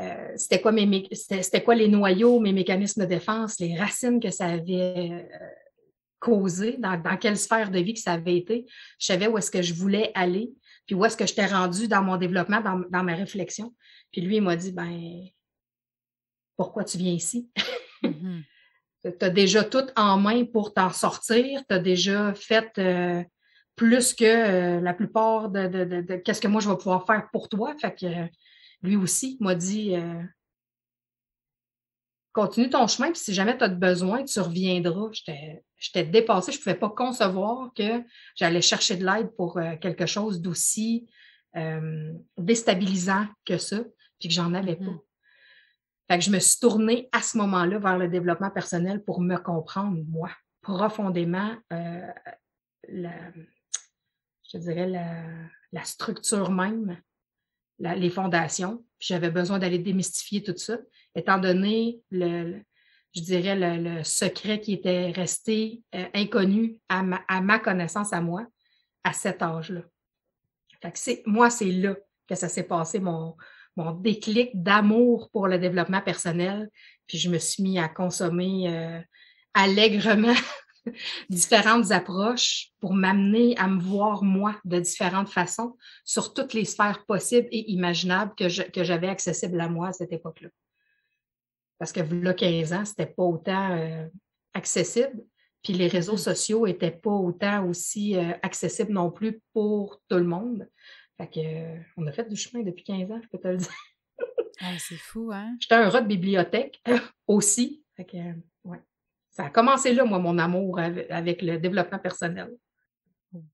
euh, 0.00 0.32
c'était 0.36 0.60
quoi 0.60 0.72
mes 0.72 1.08
c'était 1.12 1.62
quoi 1.62 1.74
les 1.74 1.88
noyaux, 1.88 2.40
mes 2.40 2.52
mécanismes 2.52 3.02
de 3.02 3.06
défense, 3.06 3.60
les 3.60 3.76
racines 3.76 4.18
que 4.18 4.30
ça 4.30 4.46
avait 4.46 5.10
euh, 5.12 5.48
causé, 6.18 6.76
dans, 6.78 6.96
dans, 6.96 7.18
quelle 7.18 7.36
sphère 7.36 7.70
de 7.70 7.78
vie 7.78 7.92
que 7.92 8.00
ça 8.00 8.14
avait 8.14 8.36
été. 8.36 8.64
Je 8.98 9.06
savais 9.06 9.28
où 9.28 9.36
est-ce 9.36 9.50
que 9.50 9.62
je 9.62 9.74
voulais 9.74 10.10
aller, 10.14 10.50
puis 10.86 10.96
où 10.96 11.04
est-ce 11.04 11.16
que 11.16 11.26
j'étais 11.26 11.46
rendue 11.46 11.86
dans 11.86 12.02
mon 12.02 12.16
développement, 12.16 12.60
dans, 12.60 12.82
dans 12.90 13.04
ma 13.04 13.14
réflexion. 13.14 13.74
Puis 14.10 14.22
lui, 14.22 14.36
il 14.36 14.42
m'a 14.42 14.56
dit, 14.56 14.72
ben, 14.72 15.22
pourquoi 16.56 16.84
tu 16.84 16.98
viens 16.98 17.12
ici? 17.12 17.50
Mm 18.04 18.10
-hmm 18.10 18.42
tu 19.12 19.24
as 19.24 19.30
déjà 19.30 19.64
tout 19.64 19.86
en 19.96 20.18
main 20.18 20.44
pour 20.44 20.72
t'en 20.72 20.90
sortir, 20.90 21.62
tu 21.68 21.74
as 21.74 21.78
déjà 21.78 22.32
fait 22.34 22.70
euh, 22.78 23.22
plus 23.76 24.14
que 24.14 24.24
euh, 24.24 24.80
la 24.80 24.94
plupart 24.94 25.50
de, 25.50 25.66
de, 25.66 25.84
de, 25.84 26.00
de 26.00 26.16
qu'est-ce 26.16 26.40
que 26.40 26.48
moi 26.48 26.60
je 26.60 26.68
vais 26.68 26.76
pouvoir 26.76 27.06
faire 27.06 27.28
pour 27.32 27.48
toi. 27.48 27.74
Fait 27.80 27.94
que 27.94 28.06
euh, 28.06 28.26
lui 28.82 28.96
aussi 28.96 29.36
m'a 29.40 29.54
dit 29.54 29.96
euh, 29.96 30.22
continue 32.32 32.70
ton 32.70 32.86
chemin, 32.86 33.10
puis 33.10 33.20
si 33.20 33.34
jamais 33.34 33.56
tu 33.56 33.64
as 33.64 33.68
besoin, 33.68 34.24
tu 34.24 34.40
reviendras. 34.40 35.10
J'étais 35.78 36.04
dépassée, 36.04 36.52
je 36.52 36.58
ne 36.58 36.62
pouvais 36.62 36.76
pas 36.76 36.90
concevoir 36.90 37.72
que 37.74 38.02
j'allais 38.36 38.62
chercher 38.62 38.96
de 38.96 39.04
l'aide 39.04 39.30
pour 39.36 39.60
quelque 39.80 40.06
chose 40.06 40.40
d'aussi 40.40 41.08
déstabilisant 42.36 43.26
que 43.44 43.58
ça, 43.58 43.84
puis 44.18 44.28
que 44.28 44.34
j'en 44.34 44.52
avais 44.54 44.74
pas. 44.74 44.84
Mm-hmm. 44.84 45.00
Fait 46.10 46.18
que 46.18 46.24
je 46.24 46.30
me 46.30 46.38
suis 46.38 46.60
tournée 46.60 47.08
à 47.12 47.22
ce 47.22 47.38
moment-là 47.38 47.78
vers 47.78 47.98
le 47.98 48.08
développement 48.08 48.50
personnel 48.50 49.02
pour 49.04 49.20
me 49.20 49.36
comprendre, 49.36 49.98
moi, 50.08 50.30
profondément, 50.60 51.54
euh, 51.72 52.12
la, 52.88 53.12
je 54.54 54.58
dirais, 54.58 54.86
la, 54.86 55.22
la 55.72 55.84
structure 55.84 56.50
même, 56.50 56.96
la, 57.78 57.94
les 57.94 58.10
fondations. 58.10 58.84
J'avais 59.00 59.30
besoin 59.30 59.58
d'aller 59.58 59.78
démystifier 59.78 60.42
tout 60.42 60.56
ça, 60.56 60.78
étant 61.14 61.38
donné 61.38 62.00
le, 62.10 62.62
je 63.14 63.20
dirais, 63.20 63.56
le, 63.56 63.96
le, 63.96 64.04
secret 64.04 64.60
qui 64.60 64.72
était 64.72 65.10
resté 65.10 65.82
euh, 65.94 66.06
inconnu 66.14 66.78
à 66.88 67.02
ma, 67.02 67.20
à 67.28 67.40
ma 67.40 67.58
connaissance 67.58 68.12
à 68.12 68.20
moi 68.20 68.46
à 69.02 69.12
cet 69.12 69.42
âge-là. 69.42 69.82
Moi, 71.26 71.50
c'est 71.50 71.72
là 71.72 71.96
que 72.28 72.34
ça 72.34 72.48
s'est 72.48 72.66
passé, 72.66 73.00
mon, 73.00 73.36
mon 73.76 73.92
déclic 73.92 74.50
d'amour 74.54 75.30
pour 75.30 75.48
le 75.48 75.58
développement 75.58 76.00
personnel. 76.00 76.70
Puis 77.06 77.18
je 77.18 77.28
me 77.28 77.38
suis 77.38 77.62
mis 77.62 77.78
à 77.78 77.88
consommer 77.88 78.68
euh, 78.68 79.00
allègrement 79.54 80.34
différentes 81.28 81.90
approches 81.90 82.70
pour 82.80 82.94
m'amener 82.94 83.56
à 83.56 83.68
me 83.68 83.80
voir 83.80 84.22
moi 84.22 84.56
de 84.64 84.78
différentes 84.78 85.28
façons 85.28 85.76
sur 86.04 86.34
toutes 86.34 86.54
les 86.54 86.64
sphères 86.64 87.04
possibles 87.06 87.48
et 87.50 87.70
imaginables 87.70 88.34
que, 88.36 88.48
j'avais 88.48 89.08
accessibles 89.08 89.60
à 89.60 89.68
moi 89.68 89.88
à 89.88 89.92
cette 89.92 90.12
époque-là. 90.12 90.48
Parce 91.78 91.92
que 91.92 92.00
là, 92.00 92.34
15 92.34 92.72
ans, 92.72 92.84
c'était 92.84 93.06
pas 93.06 93.24
autant 93.24 93.76
euh, 93.76 94.06
accessible. 94.54 95.24
Puis 95.62 95.72
les 95.72 95.88
réseaux 95.88 96.14
mm-hmm. 96.14 96.34
sociaux 96.34 96.66
étaient 96.66 96.90
pas 96.90 97.10
autant 97.10 97.66
aussi 97.66 98.16
euh, 98.16 98.32
accessibles 98.42 98.92
non 98.92 99.10
plus 99.10 99.40
pour 99.52 100.00
tout 100.08 100.16
le 100.16 100.24
monde. 100.24 100.68
Fait 101.16 101.28
que, 101.28 101.40
euh, 101.40 101.80
on 101.96 102.06
a 102.06 102.12
fait 102.12 102.28
du 102.28 102.36
chemin 102.36 102.62
depuis 102.62 102.84
15 102.84 103.10
ans, 103.10 103.20
je 103.22 103.28
peux 103.28 103.38
te 103.38 103.48
le 103.48 103.56
dire. 103.58 103.68
ah, 104.60 104.76
c'est 104.78 104.96
fou, 104.96 105.30
hein? 105.32 105.56
J'étais 105.60 105.74
un 105.74 105.88
rat 105.88 106.02
de 106.02 106.08
bibliothèque 106.08 106.82
aussi. 107.26 107.84
Fait 107.96 108.04
que, 108.04 108.16
ouais. 108.64 108.80
Ça 109.34 109.46
a 109.46 109.50
commencé 109.50 109.92
là, 109.92 110.04
moi, 110.04 110.20
mon 110.20 110.38
amour 110.38 110.78
avec, 110.78 111.42
le 111.42 111.58
développement 111.58 111.98
personnel. 111.98 112.56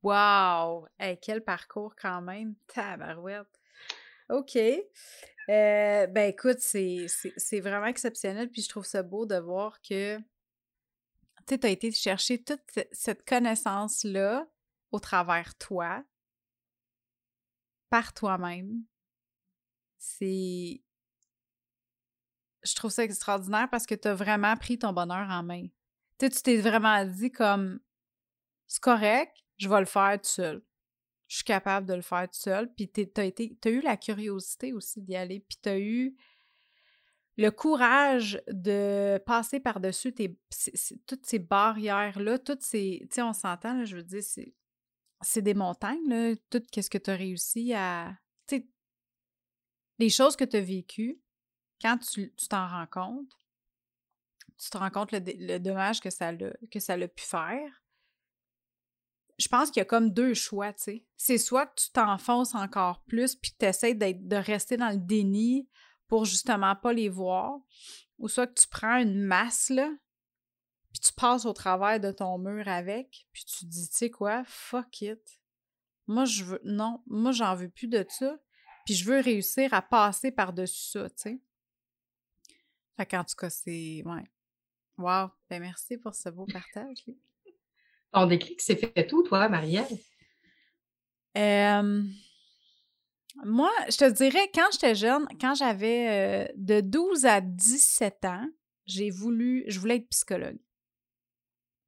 Wow! 0.03 0.87
Quel 1.23 1.43
parcours 1.43 1.97
quand 1.97 2.21
même! 2.21 2.55
Tabarouette! 2.67 3.59
OK. 4.29 4.57
Euh, 4.57 6.07
ben 6.07 6.29
écoute, 6.29 6.59
c'est 6.61 7.61
vraiment 7.61 7.87
exceptionnel, 7.87 8.51
puis 8.51 8.63
je 8.63 8.69
trouve 8.69 8.85
ça 8.85 9.03
beau 9.03 9.25
de 9.25 9.37
voir 9.37 9.81
que 9.81 10.19
tu 11.47 11.67
as 11.67 11.71
été 11.71 11.91
chercher 11.91 12.43
toute 12.43 12.61
cette 12.93 13.27
connaissance-là 13.27 14.47
au 14.93 15.01
travers 15.01 15.57
toi, 15.57 16.05
par 17.89 18.13
toi-même. 18.13 18.85
C'est. 19.99 20.83
Je 22.63 22.75
trouve 22.75 22.91
ça 22.91 23.05
extraordinaire 23.05 23.69
parce 23.71 23.87
que 23.87 23.95
tu 23.95 24.09
as 24.09 24.15
vraiment 24.15 24.57
pris 24.57 24.79
ton 24.79 24.93
bonheur 24.93 25.29
en 25.31 25.43
main. 25.43 25.67
Tu 26.19 26.29
tu 26.29 26.43
t'es 26.43 26.59
vraiment 26.59 27.05
dit 27.05 27.31
comme 27.31 27.81
c'est 28.67 28.83
correct, 28.83 29.37
je 29.57 29.69
vais 29.69 29.81
le 29.81 29.87
faire 29.87 30.21
tout 30.21 30.29
seul. 30.29 30.63
Je 31.27 31.37
suis 31.37 31.45
capable 31.45 31.87
de 31.87 31.95
le 31.95 32.03
faire 32.03 32.29
tout 32.29 32.39
seul. 32.39 32.73
Puis 32.75 32.91
tu 32.91 33.09
as, 33.17 33.71
eu 33.71 33.81
la 33.81 33.97
curiosité 33.97 34.73
aussi 34.73 35.01
d'y 35.01 35.17
aller. 35.17 35.41
Puis 35.41 35.59
tu 35.63 35.69
as 35.69 35.79
eu 35.79 36.17
le 37.37 37.51
courage 37.51 38.43
de 38.49 39.21
passer 39.27 39.61
par-dessus 39.61 40.15
toutes 41.07 41.27
ces 41.27 41.39
barrières-là, 41.39 42.39
toutes 42.39 42.63
ces. 42.63 43.01
Tu 43.03 43.15
sais, 43.15 43.23
on 43.23 43.33
s'entend, 43.33 43.85
je 43.85 43.97
veux 43.97 44.03
dire, 44.03 44.23
c'est 45.23 45.43
des 45.43 45.55
montagnes, 45.55 46.09
là, 46.09 46.35
tout 46.51 46.63
ce 46.75 46.91
que 46.91 46.99
tu 46.99 47.11
as 47.11 47.17
réussi 47.17 47.75
à. 47.75 48.17
Tu 48.47 48.57
sais, 48.57 48.69
les 49.99 50.11
choses 50.11 50.37
que 50.37 50.45
tu 50.45 50.57
as 50.57 50.61
vécues, 50.61 51.21
quand 51.81 51.99
tu 51.99 52.33
t'en 52.49 52.69
rends 52.69 52.87
compte, 52.87 53.37
tu 54.59 54.71
te 54.71 54.79
rends 54.79 54.91
compte 54.91 55.13
le, 55.13 55.59
dommage 55.59 56.01
que 56.01 56.11
ça, 56.11 56.29
a, 56.29 56.35
que 56.71 56.81
ça 56.81 56.95
a 56.95 57.09
pu 57.09 57.25
faire. 57.25 57.83
Je 59.39 59.49
pense 59.49 59.71
qu'il 59.71 59.81
y 59.81 59.83
a 59.83 59.87
comme 59.87 60.11
deux 60.11 60.35
choix, 60.35 60.73
tu 60.75 60.83
sais. 60.83 61.07
C'est 61.17 61.39
soit 61.39 61.67
que 61.67 61.81
tu 61.81 61.91
t'enfonces 61.93 62.55
encore 62.55 63.03
plus 63.05 63.37
puis 63.37 63.53
que 63.53 63.57
tu 63.59 63.67
essaies 63.67 63.95
de 63.95 64.37
rester 64.37 64.77
dans 64.77 64.91
le 64.91 64.99
déni 64.99 65.69
pour 66.09 66.25
justement 66.25 66.77
pas 66.77 66.93
les 66.93 67.09
voir, 67.09 67.61
ou 68.19 68.29
soit 68.29 68.49
que 68.49 68.61
tu 68.61 68.67
prends 68.69 68.99
une 68.99 69.23
masse, 69.23 69.71
là, 69.71 69.89
puis 70.93 71.01
tu 71.01 71.13
passes 71.13 71.47
au 71.47 71.53
travers 71.53 72.01
de 72.01 72.11
ton 72.11 72.37
mur 72.37 72.67
avec, 72.67 73.29
puis 73.33 73.45
tu 73.45 73.65
dis, 73.65 73.89
tu 73.89 73.97
sais 73.97 74.11
quoi, 74.11 74.43
fuck 74.45 75.03
it. 75.03 75.41
Moi, 76.09 76.25
je 76.25 76.45
veux, 76.45 76.61
non, 76.65 77.01
moi, 77.07 77.31
j'en 77.31 77.55
veux 77.55 77.71
plus 77.71 77.87
de 77.87 78.05
ça, 78.09 78.37
puis 78.85 78.95
je 78.95 79.05
veux 79.05 79.21
réussir 79.21 79.73
à 79.73 79.83
passer 79.83 80.33
par-dessus 80.33 80.91
ça, 80.91 81.09
tu 81.11 81.17
sais. 81.17 81.41
Fait 83.01 83.07
qu'en 83.07 83.25
tout 83.25 83.35
cas, 83.35 83.49
c'est, 83.49 84.03
ouais. 84.05 84.25
Wow, 84.99 85.31
ben 85.49 85.63
merci 85.63 85.97
pour 85.97 86.15
ce 86.15 86.29
beau 86.29 86.45
partage. 86.45 86.99
Ton 88.13 88.27
déclic 88.27 88.61
s'est 88.61 88.77
fait 88.77 89.07
tout, 89.07 89.23
toi, 89.23 89.49
Marielle? 89.49 89.87
Euh, 91.39 92.03
moi, 93.43 93.71
je 93.89 93.97
te 93.97 94.11
dirais, 94.11 94.51
quand 94.53 94.67
j'étais 94.73 94.95
jeune, 94.95 95.27
quand 95.41 95.55
j'avais 95.55 96.51
euh, 96.51 96.53
de 96.57 96.83
12 96.83 97.25
à 97.25 97.41
17 97.41 98.27
ans, 98.27 98.47
j'ai 98.85 99.09
voulu, 99.09 99.65
je 99.67 99.81
voulais 99.81 99.97
être 99.97 100.11
psychologue. 100.11 100.59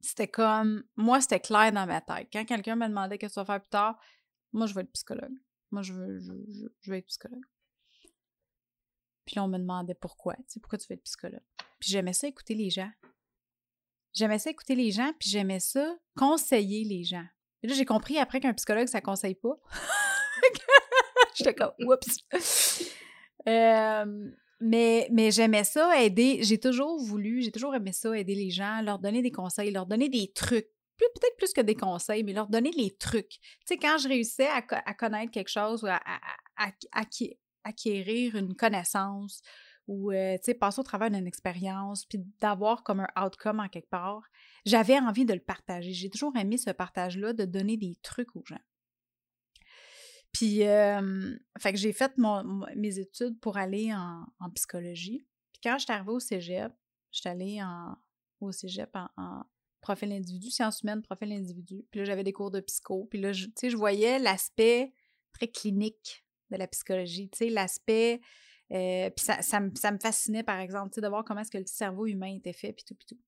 C'était 0.00 0.28
comme, 0.28 0.83
moi, 0.97 1.21
c'était 1.21 1.40
clair 1.40 1.73
dans 1.73 1.85
ma 1.85 2.00
tête. 2.00 2.28
Quand 2.33 2.47
quelqu'un 2.47 2.76
me 2.76 2.88
demandait 2.88 3.19
qu'est-ce 3.19 3.35
que 3.35 3.40
tu 3.40 3.47
vas 3.47 3.52
faire 3.52 3.61
plus 3.61 3.69
tard, 3.69 4.00
moi, 4.54 4.64
je 4.64 4.73
veux 4.73 4.81
être 4.81 4.92
psychologue. 4.92 5.37
Moi, 5.73 5.83
je 5.83 5.92
veux, 5.92 6.19
je, 6.21 6.90
veux 6.90 6.97
être 6.97 7.07
psychologue. 7.09 7.45
Puis 9.25 9.38
on 9.38 9.49
me 9.49 9.59
demandait 9.59 9.95
pourquoi, 9.95 10.37
tu 10.50 10.61
pourquoi 10.61 10.79
tu 10.79 10.87
veux 10.88 10.95
être 10.95 11.05
psychologue. 11.05 11.43
Puis 11.79 11.91
j'aimais 11.91 12.12
ça 12.12 12.26
écouter 12.29 12.55
les 12.55 12.71
gens. 12.71 12.91
J'aimais 14.14 14.38
ça 14.38 14.50
écouter 14.50 14.75
les 14.75 14.91
gens, 14.91 15.12
puis 15.19 15.31
j'aimais 15.31 15.61
ça 15.61 15.97
conseiller 16.17 16.85
les 16.85 17.05
gens. 17.05 17.25
Et 17.62 17.69
là, 17.69 17.75
j'ai 17.75 17.85
compris 17.85 18.19
après 18.19 18.41
qu'un 18.41 18.52
psychologue, 18.52 18.88
ça 18.88 19.00
conseille 19.00 19.37
pas. 19.37 19.57
J'étais 21.35 21.55
comme, 21.55 21.73
oups. 21.81 22.19
Euh, 23.49 24.31
mais 24.61 25.09
mais 25.11 25.31
j'aimais 25.31 25.64
ça, 25.64 26.00
aider. 26.00 26.41
J'ai 26.43 26.59
toujours 26.59 27.00
voulu, 27.00 27.43
j'ai 27.43 27.50
toujours 27.50 27.75
aimé 27.75 27.93
ça, 27.93 28.17
aider 28.17 28.35
les 28.35 28.50
gens, 28.50 28.83
leur 28.83 28.99
donner 28.99 29.23
des 29.23 29.33
conseils, 29.33 29.71
leur 29.71 29.87
donner 29.87 30.09
des 30.09 30.31
trucs. 30.33 30.69
Peut-être 30.99 31.37
plus 31.37 31.52
que 31.52 31.61
des 31.61 31.75
conseils, 31.75 32.23
mais 32.23 32.33
leur 32.33 32.47
donner 32.47 32.71
les 32.71 32.95
trucs. 32.95 33.31
Tu 33.31 33.41
sais, 33.67 33.76
quand 33.76 33.99
je 33.99 34.07
réussissais 34.07 34.47
à, 34.47 34.62
connaître 34.95 35.33
quelque 35.33 35.49
chose 35.49 35.83
ou 35.83 35.88
à, 35.88 36.00
acquérir 37.64 38.37
une 38.37 38.54
connaissance 38.54 39.42
ou, 39.88 40.12
passer 40.61 40.81
au 40.81 40.85
travers 40.85 41.11
d'une 41.11 41.26
expérience, 41.26 42.07
puis 42.07 42.19
d'avoir 42.40 42.83
comme 42.85 43.00
un 43.00 43.25
outcome 43.25 43.61
en 43.61 43.69
quelque 43.69 43.90
part, 43.90 44.23
j'avais 44.64 44.99
envie 44.99 45.25
de 45.25 45.35
le 45.35 45.40
partager. 45.40 45.92
J'ai 45.92 46.11
toujours 46.11 46.37
aimé 46.37 46.57
ce 46.57 46.71
partage-là, 46.71 47.33
de 47.33 47.45
donner 47.45 47.76
des 47.76 47.99
trucs 48.02 48.37
aux 48.37 48.45
gens. 48.47 48.61
Puis, 50.33 50.59
fait 50.59 51.73
que 51.73 51.76
j'ai 51.76 51.92
fait 51.92 52.12
mes 52.76 52.99
études 52.99 53.38
pour 53.40 53.57
aller 53.57 53.92
en, 53.92 54.50
psychologie. 54.54 55.26
Puis 55.52 55.61
quand 55.62 55.78
je 55.78 55.85
suis 55.85 55.92
arrivée 55.92 56.12
au 56.12 56.21
cégep, 56.21 56.73
je 57.11 57.21
suis 57.21 57.28
allée 57.28 57.61
au 58.40 58.52
cégep 58.52 58.90
en, 58.95 59.42
profil 59.81 60.12
individu, 60.12 60.50
sciences 60.50 60.83
humaines, 60.83 61.02
profil 61.02 61.33
individu. 61.33 61.85
Puis 61.90 62.00
là, 62.00 62.07
j'avais 62.07 62.23
des 62.23 62.33
cours 62.33 62.52
de 62.52 62.61
psycho. 62.61 63.07
Puis 63.11 63.21
là, 63.21 63.33
sais, 63.57 63.69
je 63.69 63.76
voyais 63.76 64.19
l'aspect 64.21 64.95
très 65.33 65.49
clinique 65.49 66.25
de 66.56 66.62
la 66.62 66.68
psychologie, 66.68 67.28
tu 67.30 67.38
sais, 67.38 67.50
l'aspect... 67.50 68.21
Euh, 68.71 69.11
puis 69.11 69.25
ça, 69.25 69.42
ça, 69.42 69.61
me, 69.61 69.71
fascinait, 70.00 70.42
par 70.42 70.59
exemple, 70.59 70.99
de 70.99 71.06
voir 71.06 71.25
comment 71.25 71.40
est-ce 71.40 71.50
que 71.50 71.59
le 71.59 71.66
cerveau 71.66 72.06
humain 72.06 72.35
était 72.35 72.54
fait, 72.54 72.73
puis 72.73 72.85
tout, 72.87 72.94
puis 72.94 73.06
tout. 73.06 73.21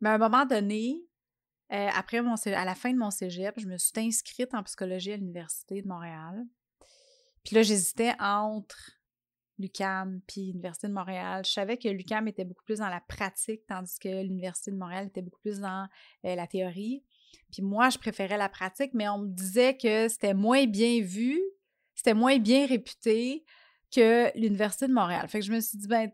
Mais 0.00 0.08
à 0.08 0.14
un 0.14 0.18
moment 0.18 0.46
donné, 0.46 1.04
euh, 1.72 1.88
après, 1.94 2.22
mon, 2.22 2.34
à 2.34 2.64
la 2.64 2.74
fin 2.74 2.92
de 2.92 2.98
mon 2.98 3.10
cégep, 3.10 3.58
je 3.58 3.66
me 3.66 3.76
suis 3.76 3.92
inscrite 3.96 4.54
en 4.54 4.62
psychologie 4.62 5.12
à 5.12 5.16
l'Université 5.16 5.82
de 5.82 5.88
Montréal. 5.88 6.46
Puis 7.44 7.54
là, 7.54 7.62
j'hésitais 7.62 8.14
entre 8.18 8.92
l'UCAM 9.58 10.20
puis 10.26 10.46
l'Université 10.46 10.88
de 10.88 10.92
Montréal. 10.92 11.44
Je 11.44 11.52
savais 11.52 11.76
que 11.76 11.88
l'UCAM 11.88 12.28
était 12.28 12.44
beaucoup 12.44 12.64
plus 12.64 12.78
dans 12.78 12.88
la 12.88 13.00
pratique, 13.00 13.66
tandis 13.66 13.98
que 13.98 14.08
l'Université 14.22 14.70
de 14.70 14.76
Montréal 14.76 15.06
était 15.06 15.22
beaucoup 15.22 15.40
plus 15.40 15.60
dans 15.60 15.88
euh, 16.24 16.34
la 16.34 16.46
théorie. 16.46 17.04
Puis 17.52 17.62
moi, 17.62 17.90
je 17.90 17.98
préférais 17.98 18.36
la 18.36 18.48
pratique, 18.48 18.92
mais 18.94 19.08
on 19.08 19.18
me 19.18 19.28
disait 19.28 19.76
que 19.76 20.08
c'était 20.08 20.34
moins 20.34 20.66
bien 20.66 21.00
vu, 21.00 21.40
c'était 21.94 22.14
moins 22.14 22.38
bien 22.38 22.66
réputé 22.66 23.44
que 23.94 24.30
l'Université 24.38 24.86
de 24.88 24.92
Montréal. 24.92 25.28
Fait 25.28 25.40
que 25.40 25.46
je 25.46 25.52
me 25.52 25.60
suis 25.60 25.78
dit, 25.78 25.88
ben, 25.88 26.10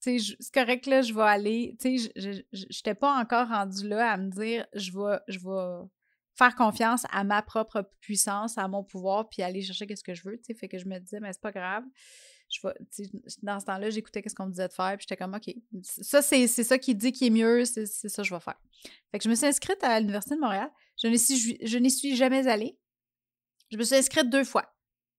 c'est 0.00 0.18
correct, 0.52 0.86
là, 0.86 1.02
je 1.02 1.14
vais 1.14 1.22
aller. 1.22 1.76
Tu 1.80 1.98
sais, 1.98 2.12
je 2.16 2.64
n'étais 2.64 2.94
pas 2.94 3.18
encore 3.20 3.48
rendue 3.48 3.88
là 3.88 4.12
à 4.12 4.16
me 4.16 4.30
dire, 4.30 4.66
je 4.74 4.90
vais, 4.92 5.18
je 5.28 5.38
vais 5.38 5.88
faire 6.34 6.54
confiance 6.56 7.04
à 7.10 7.24
ma 7.24 7.42
propre 7.42 7.88
puissance, 8.00 8.58
à 8.58 8.66
mon 8.66 8.82
pouvoir, 8.82 9.28
puis 9.28 9.42
aller 9.42 9.62
chercher 9.62 9.86
ce 9.94 10.02
que 10.02 10.14
je 10.14 10.28
veux, 10.28 10.38
tu 10.38 10.46
sais. 10.46 10.54
Fait 10.54 10.68
que 10.68 10.78
je 10.78 10.86
me 10.86 10.98
disais, 10.98 11.20
mais 11.20 11.32
c'est 11.32 11.42
pas 11.42 11.52
grave. 11.52 11.84
Je 12.52 12.68
dans 13.42 13.58
ce 13.60 13.66
temps-là, 13.66 13.90
j'écoutais 13.90 14.22
ce 14.26 14.34
qu'on 14.34 14.46
me 14.46 14.50
disait 14.50 14.68
de 14.68 14.72
faire, 14.72 14.96
puis 14.96 15.06
j'étais 15.08 15.16
comme, 15.16 15.34
OK, 15.34 15.54
ça, 15.82 16.22
c'est 16.22 16.46
ça 16.46 16.78
qui 16.78 16.94
dit 16.94 17.12
qui 17.12 17.26
est 17.26 17.30
mieux, 17.30 17.64
c'est 17.64 17.86
ça 17.86 18.22
que 18.22 18.28
je 18.28 18.34
vais 18.34 18.40
faire. 18.40 18.60
Fait 19.10 19.18
que 19.18 19.24
je 19.24 19.28
me 19.28 19.34
suis 19.34 19.46
inscrite 19.46 19.82
à 19.82 19.98
l'Université 20.00 20.34
de 20.34 20.40
Montréal. 20.40 20.70
Je 21.00 21.08
n'y 21.08 21.18
suis, 21.18 21.58
je 21.62 21.88
suis 21.88 22.16
jamais 22.16 22.46
allée. 22.46 22.78
Je 23.70 23.76
me 23.76 23.84
suis 23.84 23.96
inscrite 23.96 24.28
deux 24.28 24.44
fois. 24.44 24.74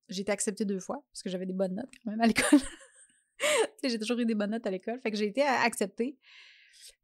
J'ai 0.09 0.21
été 0.21 0.31
acceptée 0.31 0.65
deux 0.65 0.79
fois, 0.79 1.03
parce 1.11 1.23
que 1.23 1.29
j'avais 1.29 1.45
des 1.45 1.53
bonnes 1.53 1.75
notes 1.75 1.89
quand 2.03 2.11
même 2.11 2.21
à 2.21 2.27
l'école. 2.27 2.59
j'ai 3.83 3.97
toujours 3.97 4.19
eu 4.19 4.25
des 4.25 4.35
bonnes 4.35 4.51
notes 4.51 4.67
à 4.67 4.71
l'école. 4.71 4.99
Fait 5.01 5.11
que 5.11 5.17
j'ai 5.17 5.27
été 5.27 5.41
acceptée. 5.41 6.17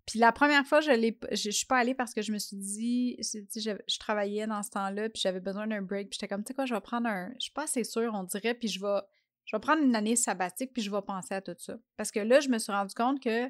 Puis 0.05 0.17
la 0.17 0.31
première 0.31 0.65
fois, 0.65 0.81
je 0.81 0.91
ne 0.91 1.11
je, 1.35 1.51
suis 1.51 1.67
pas 1.67 1.77
allée 1.77 1.93
parce 1.93 2.13
que 2.13 2.21
je 2.23 2.31
me 2.31 2.39
suis 2.39 2.57
dit, 2.57 3.17
je, 3.21 3.77
je 3.87 3.99
travaillais 3.99 4.47
dans 4.47 4.63
ce 4.63 4.71
temps-là, 4.71 5.09
puis 5.09 5.21
j'avais 5.21 5.39
besoin 5.39 5.67
d'un 5.67 5.83
break, 5.83 6.09
puis 6.09 6.17
j'étais 6.19 6.27
comme, 6.27 6.43
tu 6.43 6.47
sais 6.47 6.53
quoi, 6.55 6.65
je 6.65 6.73
vais 6.73 6.81
prendre 6.81 7.07
un, 7.07 7.29
je 7.35 7.43
suis 7.43 7.51
pas 7.51 7.65
assez 7.65 7.83
sûre, 7.83 8.11
on 8.15 8.23
dirait, 8.23 8.55
puis 8.55 8.67
je 8.67 8.79
vais, 8.79 9.01
je 9.49 9.55
vais 9.55 9.61
prendre 9.61 9.81
une 9.81 9.95
année 9.95 10.15
sabbatique, 10.15 10.73
puis 10.73 10.83
je 10.83 10.91
vais 10.91 11.01
penser 11.01 11.33
à 11.33 11.41
tout 11.41 11.55
ça. 11.57 11.75
Parce 11.97 12.11
que 12.11 12.19
là, 12.19 12.39
je 12.39 12.49
me 12.49 12.59
suis 12.59 12.71
rendu 12.71 12.93
compte 12.93 13.19
que 13.19 13.49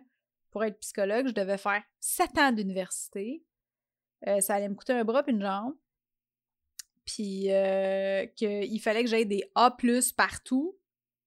pour 0.49 0.63
être 0.63 0.79
psychologue, 0.79 1.27
je 1.27 1.33
devais 1.33 1.57
faire 1.57 1.83
sept 1.99 2.37
ans 2.37 2.53
d'université. 2.53 3.43
Euh, 4.25 4.39
ça 4.39 4.55
allait 4.55 4.69
me 4.69 4.75
coûter 4.75 4.93
un 4.93 5.03
bras 5.03 5.23
puis 5.23 5.33
une 5.33 5.41
jambe. 5.41 5.75
Puis 7.03 7.51
euh, 7.51 8.27
qu'il 8.27 8.79
fallait 8.79 9.03
que 9.03 9.09
j'aie 9.09 9.25
des 9.25 9.43
A 9.55 9.75
partout 10.15 10.79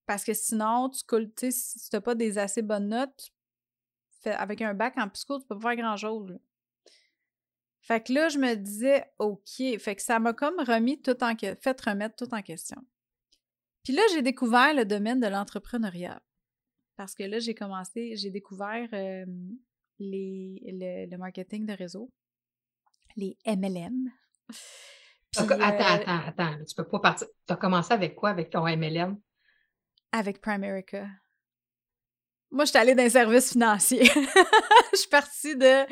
parce 0.07 0.25
que 0.25 0.33
sinon, 0.33 0.89
tu 0.89 1.05
coules, 1.05 1.31
tu 1.35 1.53
sais, 1.53 1.79
si 1.79 2.01
pas 2.01 2.15
des 2.15 2.39
assez 2.39 2.63
bonnes 2.63 2.89
notes, 2.89 3.31
avec 4.25 4.63
un 4.63 4.73
bac 4.73 4.95
en 4.97 5.11
psycho, 5.11 5.39
tu 5.39 5.47
peux 5.49 5.59
pas 5.59 5.75
faire 5.75 5.85
grand-chose. 5.85 6.39
Fait 7.83 8.03
que 8.03 8.15
là, 8.15 8.31
je 8.31 8.39
me 8.39 8.55
disais, 8.55 9.05
OK. 9.19 9.79
Fait 9.79 9.97
que 9.97 10.01
ça 10.01 10.19
m'a 10.19 10.33
comme 10.33 10.61
remis 10.61 11.03
tout 11.03 11.23
en 11.23 11.37
fait 11.37 11.79
remettre 11.83 12.17
tout 12.17 12.33
en 12.35 12.41
question. 12.41 12.83
Puis 13.85 13.93
là, 13.93 14.03
j'ai 14.13 14.23
découvert 14.23 14.75
le 14.75 14.85
domaine 14.85 15.21
de 15.21 15.27
l'entrepreneuriat. 15.27 16.23
Parce 16.97 17.15
que 17.15 17.25
là, 17.25 17.39
j'ai 17.39 17.55
commencé, 17.55 18.17
j'ai 18.17 18.31
découvert 18.31 18.89
les, 19.99 21.09
le, 21.11 21.17
marketing 21.17 21.67
de 21.67 21.73
réseau, 21.73 22.13
les 23.17 23.37
MLM. 23.47 24.11
attends, 25.37 25.61
attends, 25.61 26.21
attends. 26.27 26.65
Tu 26.65 26.75
peux 26.75 26.87
pas 26.87 27.01
partir. 27.01 27.27
Tu 27.47 27.53
as 27.53 27.57
commencé 27.57 27.93
avec 27.93 28.15
quoi 28.15 28.31
avec 28.31 28.51
ton 28.51 28.65
MLM? 28.65 29.19
avec 30.13 30.41
Primerica. 30.41 31.09
Moi, 32.51 32.67
je 32.67 32.71
suis 32.71 32.79
allée 32.79 32.95
dans 32.95 33.03
les 33.03 33.11
services 33.11 33.53
financiers. 33.53 34.05
je 34.93 34.99
suis 34.99 35.09
partie 35.09 35.57
de, 35.57 35.87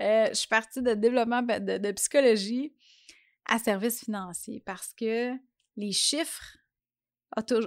euh, 0.00 0.28
je 0.28 0.34
suis 0.34 0.48
partie 0.48 0.82
de 0.82 0.94
développement 0.94 1.40
ben, 1.40 1.64
de, 1.64 1.92
psychologie. 1.92 2.74
à 3.46 3.58
service 3.58 4.04
financier 4.04 4.60
parce 4.66 4.92
que 4.92 5.32
les 5.76 5.92
chiffres 5.92 6.56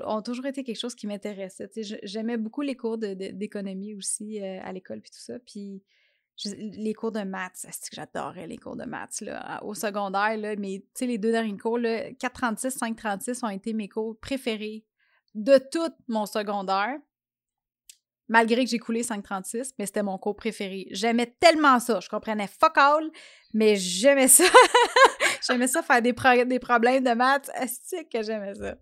ont 0.06 0.22
toujours 0.22 0.46
été 0.46 0.64
quelque 0.64 0.80
chose 0.80 0.96
qui 0.96 1.08
m'intéressait. 1.08 1.70
J'aimais 2.04 2.38
beaucoup 2.38 2.62
les 2.62 2.76
cours 2.76 2.98
d'économie 2.98 3.96
aussi 3.96 4.42
euh, 4.42 4.60
à 4.62 4.74
l'école 4.74 5.02
puis 5.02 5.12
tout 5.12 5.20
ça. 5.20 5.40
Puis 5.40 5.84
les 6.46 6.94
cours 6.94 7.12
de 7.12 7.22
maths, 7.22 7.66
c'est 7.70 7.90
que 7.90 7.96
j'adorais 7.96 8.48
les 8.48 8.58
cours 8.58 8.76
de 8.76 8.86
maths 8.86 9.24
au 9.62 9.74
secondaire. 9.74 10.36
Là, 10.38 10.56
mais 10.58 10.84
les 11.00 11.18
deux 11.18 11.32
derniers 11.32 11.58
cours, 11.58 11.80
436, 11.80 12.72
536 12.72 13.44
ont 13.44 13.50
été 13.50 13.74
mes 13.74 13.88
cours 13.88 14.18
préférés 14.20 14.84
de 15.36 15.58
tout 15.58 15.94
mon 16.08 16.26
secondaire. 16.26 16.98
Malgré 18.30 18.64
que 18.64 18.70
j'ai 18.70 18.80
coulé 18.80 19.04
536, 19.04 19.74
mais 19.78 19.86
c'était 19.86 20.02
mon 20.02 20.18
cours 20.18 20.36
préféré. 20.36 20.88
J'aimais 20.92 21.36
tellement 21.40 21.80
ça. 21.80 22.00
Je 22.00 22.10
comprenais 22.10 22.48
fuck 22.48 22.78
all, 22.78 23.12
mais 23.54 23.76
j'aimais 23.76 24.30
ça. 24.30 24.46
j'aimais 25.48 25.68
ça 25.68 25.84
faire 25.84 26.02
des, 26.02 26.16
des 26.46 26.60
problèmes 26.60 27.04
de 27.04 27.12
maths. 27.12 27.52
C'est 27.68 28.06
que 28.06 28.24
j'aimais 28.24 28.56
ça. 28.56 28.76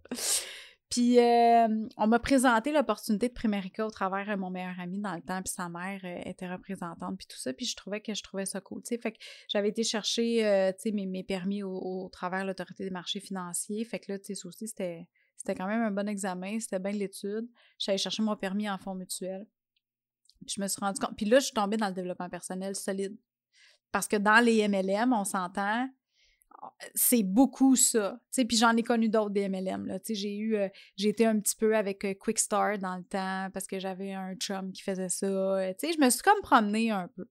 Puis, 0.91 1.19
euh, 1.19 1.87
on 1.95 2.07
m'a 2.07 2.19
présenté 2.19 2.73
l'opportunité 2.73 3.29
de 3.29 3.33
Primerica 3.33 3.87
au 3.87 3.89
travers 3.89 4.27
de 4.27 4.35
mon 4.35 4.49
meilleur 4.49 4.77
ami 4.77 4.99
dans 4.99 5.15
le 5.15 5.21
temps, 5.21 5.41
puis 5.41 5.53
sa 5.53 5.69
mère 5.69 6.01
euh, 6.03 6.19
était 6.25 6.51
représentante, 6.51 7.17
puis 7.17 7.27
tout 7.27 7.37
ça, 7.37 7.53
puis 7.53 7.65
je 7.65 7.77
trouvais 7.77 8.01
que 8.01 8.13
je 8.13 8.21
trouvais 8.21 8.45
ça 8.45 8.59
cool, 8.59 8.83
tu 8.83 8.89
sais. 8.89 8.97
Fait 8.97 9.13
que 9.13 9.17
j'avais 9.47 9.69
été 9.69 9.85
chercher, 9.85 10.45
euh, 10.45 10.73
tu 10.73 10.89
sais, 10.89 10.91
mes, 10.91 11.23
permis 11.23 11.63
au, 11.63 12.09
travers 12.11 12.41
de 12.41 12.47
l'Autorité 12.47 12.83
des 12.83 12.89
marchés 12.89 13.21
financiers. 13.21 13.85
Fait 13.85 13.99
que 13.99 14.11
là, 14.11 14.19
tu 14.19 14.35
sais, 14.35 14.45
aussi, 14.45 14.67
c'était, 14.67 15.07
c'était 15.37 15.55
quand 15.55 15.65
même 15.65 15.81
un 15.81 15.91
bon 15.91 16.09
examen, 16.09 16.59
c'était 16.59 16.79
bien 16.79 16.91
l'étude. 16.91 17.47
J'allais 17.79 17.97
chercher 17.97 18.21
mon 18.21 18.35
permis 18.35 18.69
en 18.69 18.77
fonds 18.77 18.95
mutuels. 18.95 19.47
Puis 20.45 20.55
je 20.57 20.61
me 20.61 20.67
suis 20.67 20.79
rendu 20.81 20.99
compte. 20.99 21.15
Puis 21.15 21.25
là, 21.25 21.39
je 21.39 21.45
suis 21.45 21.53
tombée 21.53 21.77
dans 21.77 21.87
le 21.87 21.93
développement 21.93 22.29
personnel 22.29 22.75
solide. 22.75 23.17
Parce 23.93 24.09
que 24.09 24.17
dans 24.17 24.43
les 24.43 24.67
MLM, 24.67 25.13
on 25.13 25.23
s'entend, 25.23 25.87
c'est 26.93 27.23
beaucoup 27.23 27.75
ça. 27.75 28.19
Puis 28.35 28.57
j'en 28.57 28.75
ai 28.75 28.83
connu 28.83 29.09
d'autres 29.09 29.31
des 29.31 29.49
MLM. 29.49 29.99
J'ai 30.09 30.35
eu, 30.35 30.55
euh, 30.55 30.67
été 30.97 31.25
un 31.25 31.39
petit 31.39 31.55
peu 31.55 31.75
avec 31.75 32.05
euh, 32.05 32.13
Quickstar 32.13 32.77
dans 32.77 32.95
le 32.95 33.03
temps 33.03 33.49
parce 33.53 33.67
que 33.67 33.79
j'avais 33.79 34.13
un 34.13 34.35
chum 34.35 34.71
qui 34.71 34.81
faisait 34.81 35.09
ça. 35.09 35.25
Euh, 35.25 35.73
je 35.81 36.03
me 36.03 36.09
suis 36.09 36.21
comme 36.21 36.41
promenée 36.41 36.91
un 36.91 37.07
peu. 37.07 37.25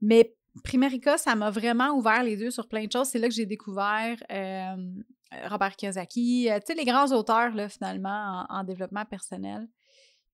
Mais 0.00 0.34
Primerica, 0.62 1.18
ça 1.18 1.34
m'a 1.34 1.50
vraiment 1.50 1.92
ouvert 1.96 2.22
les 2.22 2.36
yeux 2.36 2.50
sur 2.50 2.68
plein 2.68 2.84
de 2.84 2.92
choses. 2.92 3.08
C'est 3.08 3.18
là 3.18 3.28
que 3.28 3.34
j'ai 3.34 3.46
découvert 3.46 4.16
Robert 5.48 5.74
Kiyosaki, 5.74 6.48
les 6.76 6.84
grands 6.84 7.10
auteurs, 7.12 7.52
là, 7.54 7.68
finalement, 7.68 8.46
en, 8.48 8.62
développement 8.62 9.04
personnel. 9.04 9.66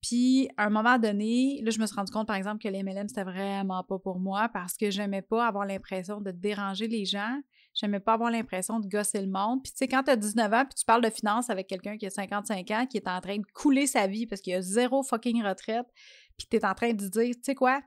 Puis, 0.02 0.50
à 0.58 0.66
un 0.66 0.70
moment 0.70 0.98
donné, 0.98 1.60
là, 1.62 1.70
je 1.70 1.78
me 1.78 1.86
suis 1.86 1.94
rendu 1.94 2.12
compte, 2.12 2.26
par 2.26 2.36
exemple, 2.36 2.62
que 2.62 2.68
les 2.68 2.82
MLM, 2.82 3.08
c'était 3.08 3.24
vraiment 3.24 3.82
pas 3.82 3.98
pour 3.98 4.18
moi 4.18 4.50
parce 4.52 4.76
que 4.76 4.90
j'aimais 4.90 5.22
pas 5.22 5.46
avoir 5.46 5.64
l'impression 5.64 6.20
de 6.20 6.30
déranger 6.32 6.86
les 6.86 7.06
gens. 7.06 7.40
J'aimais 7.74 8.00
pas 8.00 8.14
avoir 8.14 8.30
l'impression 8.30 8.80
de 8.80 8.88
gosser 8.88 9.20
le 9.20 9.28
monde. 9.28 9.62
Puis, 9.62 9.72
tu 9.72 9.78
sais, 9.78 9.88
quand 9.88 10.02
tu 10.02 10.10
as 10.10 10.16
19 10.16 10.52
ans, 10.52 10.64
puis 10.64 10.74
tu 10.74 10.84
parles 10.84 11.02
de 11.02 11.10
finances 11.10 11.50
avec 11.50 11.68
quelqu'un 11.68 11.96
qui 11.96 12.06
a 12.06 12.10
55 12.10 12.70
ans, 12.72 12.86
qui 12.86 12.96
est 12.96 13.08
en 13.08 13.20
train 13.20 13.38
de 13.38 13.46
couler 13.54 13.86
sa 13.86 14.06
vie 14.06 14.26
parce 14.26 14.40
qu'il 14.40 14.54
a 14.54 14.62
zéro 14.62 15.02
fucking 15.02 15.42
retraite, 15.44 15.86
puis 16.36 16.46
tu 16.50 16.56
es 16.56 16.64
en 16.64 16.74
train 16.74 16.92
de 16.92 17.08
dire, 17.08 17.34
tu 17.34 17.40
sais 17.42 17.54
quoi, 17.54 17.80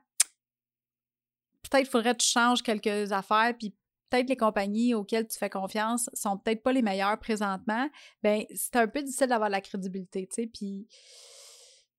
peut-être 1.62 1.88
faudrait 1.88 2.12
que 2.12 2.22
tu 2.22 2.28
changes 2.28 2.62
quelques 2.62 3.12
affaires, 3.12 3.54
puis 3.58 3.74
peut-être 4.10 4.28
les 4.28 4.36
compagnies 4.36 4.94
auxquelles 4.94 5.26
tu 5.26 5.38
fais 5.38 5.50
confiance 5.50 6.08
sont 6.14 6.38
peut-être 6.38 6.62
pas 6.62 6.72
les 6.72 6.82
meilleures 6.82 7.18
présentement, 7.18 7.88
ben 8.22 8.44
c'est 8.54 8.76
un 8.76 8.86
peu 8.86 9.02
difficile 9.02 9.28
d'avoir 9.28 9.50
la 9.50 9.60
crédibilité, 9.60 10.26
tu 10.26 10.42
sais, 10.42 10.46
puis... 10.46 10.88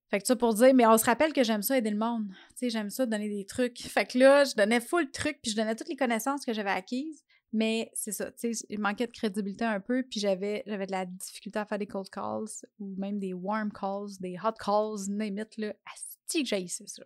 Fait 0.08 0.20
que 0.20 0.26
ça 0.26 0.36
pour 0.36 0.54
dire, 0.54 0.72
mais 0.72 0.86
on 0.86 0.96
se 0.98 1.04
rappelle 1.04 1.32
que 1.32 1.42
j'aime 1.42 1.62
ça 1.62 1.76
aider 1.76 1.90
le 1.90 1.98
monde. 1.98 2.28
Tu 2.50 2.58
sais, 2.58 2.70
j'aime 2.70 2.90
ça 2.90 3.06
donner 3.06 3.28
des 3.28 3.44
trucs. 3.44 3.80
Fait 3.80 4.06
que 4.06 4.16
là, 4.16 4.44
je 4.44 4.54
donnais 4.54 4.80
full 4.80 5.10
truc, 5.10 5.40
puis 5.42 5.50
je 5.50 5.56
donnais 5.56 5.74
toutes 5.74 5.88
les 5.88 5.96
connaissances 5.96 6.44
que 6.44 6.52
j'avais 6.52 6.70
acquises. 6.70 7.24
Mais 7.52 7.90
c'est 7.94 8.12
ça, 8.12 8.30
tu 8.32 8.52
sais, 8.52 8.66
il 8.68 8.80
manquait 8.80 9.06
de 9.06 9.12
crédibilité 9.12 9.64
un 9.64 9.80
peu, 9.80 10.02
puis 10.02 10.20
j'avais, 10.20 10.62
de 10.66 10.90
la 10.90 11.06
difficulté 11.06 11.58
à 11.58 11.64
faire 11.64 11.78
des 11.78 11.86
cold 11.86 12.10
calls 12.10 12.48
ou 12.78 12.94
même 12.96 13.18
des 13.18 13.32
warm 13.32 13.72
calls, 13.72 14.18
des 14.20 14.36
hot 14.42 14.52
calls, 14.58 15.08
name 15.08 15.38
it, 15.38 15.56
là. 15.56 15.72
Asti 15.92 16.42
que 16.42 16.48
j'ai 16.48 16.66
ça. 16.66 17.02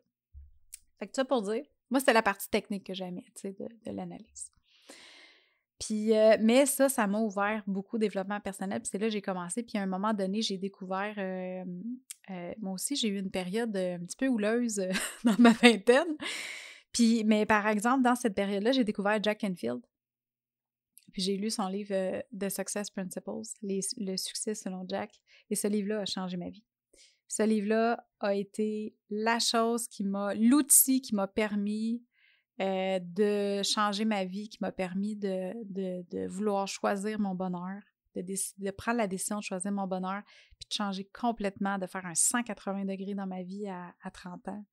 Fait 0.98 1.06
que 1.06 1.14
ça 1.14 1.24
pour 1.24 1.42
dire, 1.42 1.64
moi, 1.90 2.00
c'était 2.00 2.12
la 2.12 2.22
partie 2.22 2.48
technique 2.48 2.84
que 2.84 2.94
j'aimais, 2.94 3.24
tu 3.34 3.52
sais, 3.52 3.56
de, 3.58 3.90
l'analyse. 3.90 4.50
Puis, 5.78 6.14
euh, 6.14 6.36
mais 6.40 6.66
ça, 6.66 6.88
ça 6.88 7.06
m'a 7.06 7.18
ouvert 7.20 7.62
beaucoup 7.66 7.96
de 7.96 8.02
développement 8.02 8.38
personnel. 8.38 8.80
Puis 8.80 8.90
c'est 8.92 8.98
là 8.98 9.06
que 9.06 9.12
j'ai 9.12 9.22
commencé. 9.22 9.62
Puis 9.62 9.78
à 9.78 9.82
un 9.82 9.86
moment 9.86 10.12
donné, 10.12 10.42
j'ai 10.42 10.58
découvert, 10.58 11.14
euh, 11.16 11.64
euh, 12.30 12.52
moi 12.60 12.74
aussi, 12.74 12.96
j'ai 12.96 13.08
eu 13.08 13.18
une 13.18 13.30
période 13.30 13.74
un 13.74 13.98
petit 14.00 14.16
peu 14.16 14.28
houleuse 14.28 14.82
dans 15.24 15.36
ma 15.38 15.52
vingtaine. 15.52 16.16
Puis, 16.92 17.24
mais 17.24 17.46
par 17.46 17.66
exemple, 17.66 18.02
dans 18.02 18.14
cette 18.14 18.34
période-là, 18.34 18.72
j'ai 18.72 18.84
découvert 18.84 19.22
Jack 19.22 19.42
Enfield. 19.42 19.80
Puis 21.12 21.22
j'ai 21.22 21.36
lu 21.36 21.50
son 21.50 21.68
livre 21.68 21.94
euh, 21.94 22.20
The 22.38 22.48
Success 22.48 22.90
Principles, 22.90 23.42
Le 23.62 24.16
succès 24.16 24.54
selon 24.54 24.84
Jack, 24.88 25.20
et 25.50 25.54
ce 25.54 25.68
livre-là 25.68 26.00
a 26.00 26.06
changé 26.06 26.36
ma 26.36 26.50
vie. 26.50 26.64
Ce 27.28 27.42
livre-là 27.42 28.04
a 28.20 28.34
été 28.34 28.96
la 29.08 29.38
chose 29.38 29.86
qui 29.86 30.04
m'a, 30.04 30.34
l'outil 30.34 31.00
qui 31.00 31.14
m'a 31.14 31.28
permis 31.28 32.04
euh, 32.60 32.98
de 33.00 33.62
changer 33.62 34.04
ma 34.04 34.24
vie, 34.24 34.48
qui 34.48 34.58
m'a 34.60 34.72
permis 34.72 35.16
de, 35.16 35.52
de, 35.64 36.26
vouloir 36.26 36.66
choisir 36.66 37.20
mon 37.20 37.34
bonheur, 37.34 37.80
de, 38.16 38.22
de 38.22 38.70
prendre 38.72 38.98
la 38.98 39.06
décision 39.06 39.38
de 39.38 39.44
choisir 39.44 39.70
mon 39.70 39.86
bonheur, 39.86 40.22
puis 40.58 40.68
de 40.68 40.74
changer 40.74 41.08
complètement, 41.14 41.78
de 41.78 41.86
faire 41.86 42.04
un 42.04 42.14
180 42.14 42.84
degrés 42.84 43.14
dans 43.14 43.26
ma 43.26 43.42
vie 43.42 43.68
à, 43.68 43.94
à 44.02 44.10
30 44.10 44.48
ans 44.48 44.64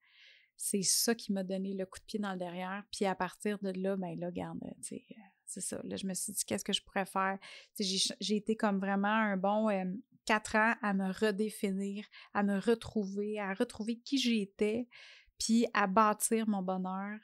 c'est 0.57 0.81
ça 0.81 1.13
qui 1.13 1.31
m'a 1.31 1.43
donné 1.43 1.73
le 1.75 1.85
coup 1.85 1.99
de 1.99 2.05
pied 2.05 2.19
dans 2.19 2.31
le 2.31 2.37
derrière. 2.37 2.83
Puis 2.91 3.05
à 3.05 3.15
partir 3.15 3.59
de 3.59 3.69
là, 3.69 3.95
ben 3.95 4.19
là, 4.19 4.31
garde, 4.31 4.59
tu 4.81 4.97
sais, 4.97 5.05
c'est 5.47 5.61
ça. 5.61 5.81
Là, 5.83 5.95
je 5.95 6.05
me 6.05 6.13
suis 6.13 6.33
dit, 6.33 6.45
qu'est-ce 6.45 6.63
que 6.63 6.73
je 6.73 6.81
pourrais 6.83 7.05
faire? 7.05 7.39
J'ai 7.79 8.35
été 8.35 8.55
comme 8.55 8.79
vraiment 8.79 9.07
un 9.07 9.37
bon 9.37 9.69
quatre 10.25 10.55
ans 10.55 10.75
à 10.81 10.93
me 10.93 11.11
redéfinir, 11.11 12.05
à 12.33 12.43
me 12.43 12.59
retrouver, 12.59 13.39
à 13.39 13.53
retrouver 13.53 13.97
qui 13.99 14.17
j'étais, 14.17 14.87
puis 15.39 15.65
à 15.73 15.87
bâtir 15.87 16.47
mon 16.49 16.61
bonheur. 16.61 17.17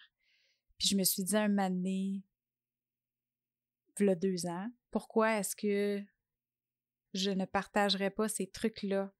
Puis 0.78 0.88
je 0.88 0.96
me 0.96 1.04
suis 1.04 1.24
dit 1.24 1.36
un 1.36 1.50
donné, 1.50 2.24
voilà 3.98 4.16
deux 4.16 4.46
ans, 4.46 4.72
pourquoi 4.90 5.38
est-ce 5.38 5.56
que 5.56 6.02
je 7.14 7.30
ne 7.30 7.46
partagerais 7.46 8.10
pas 8.10 8.30
ces 8.30 8.48
trucs-là 8.48 9.14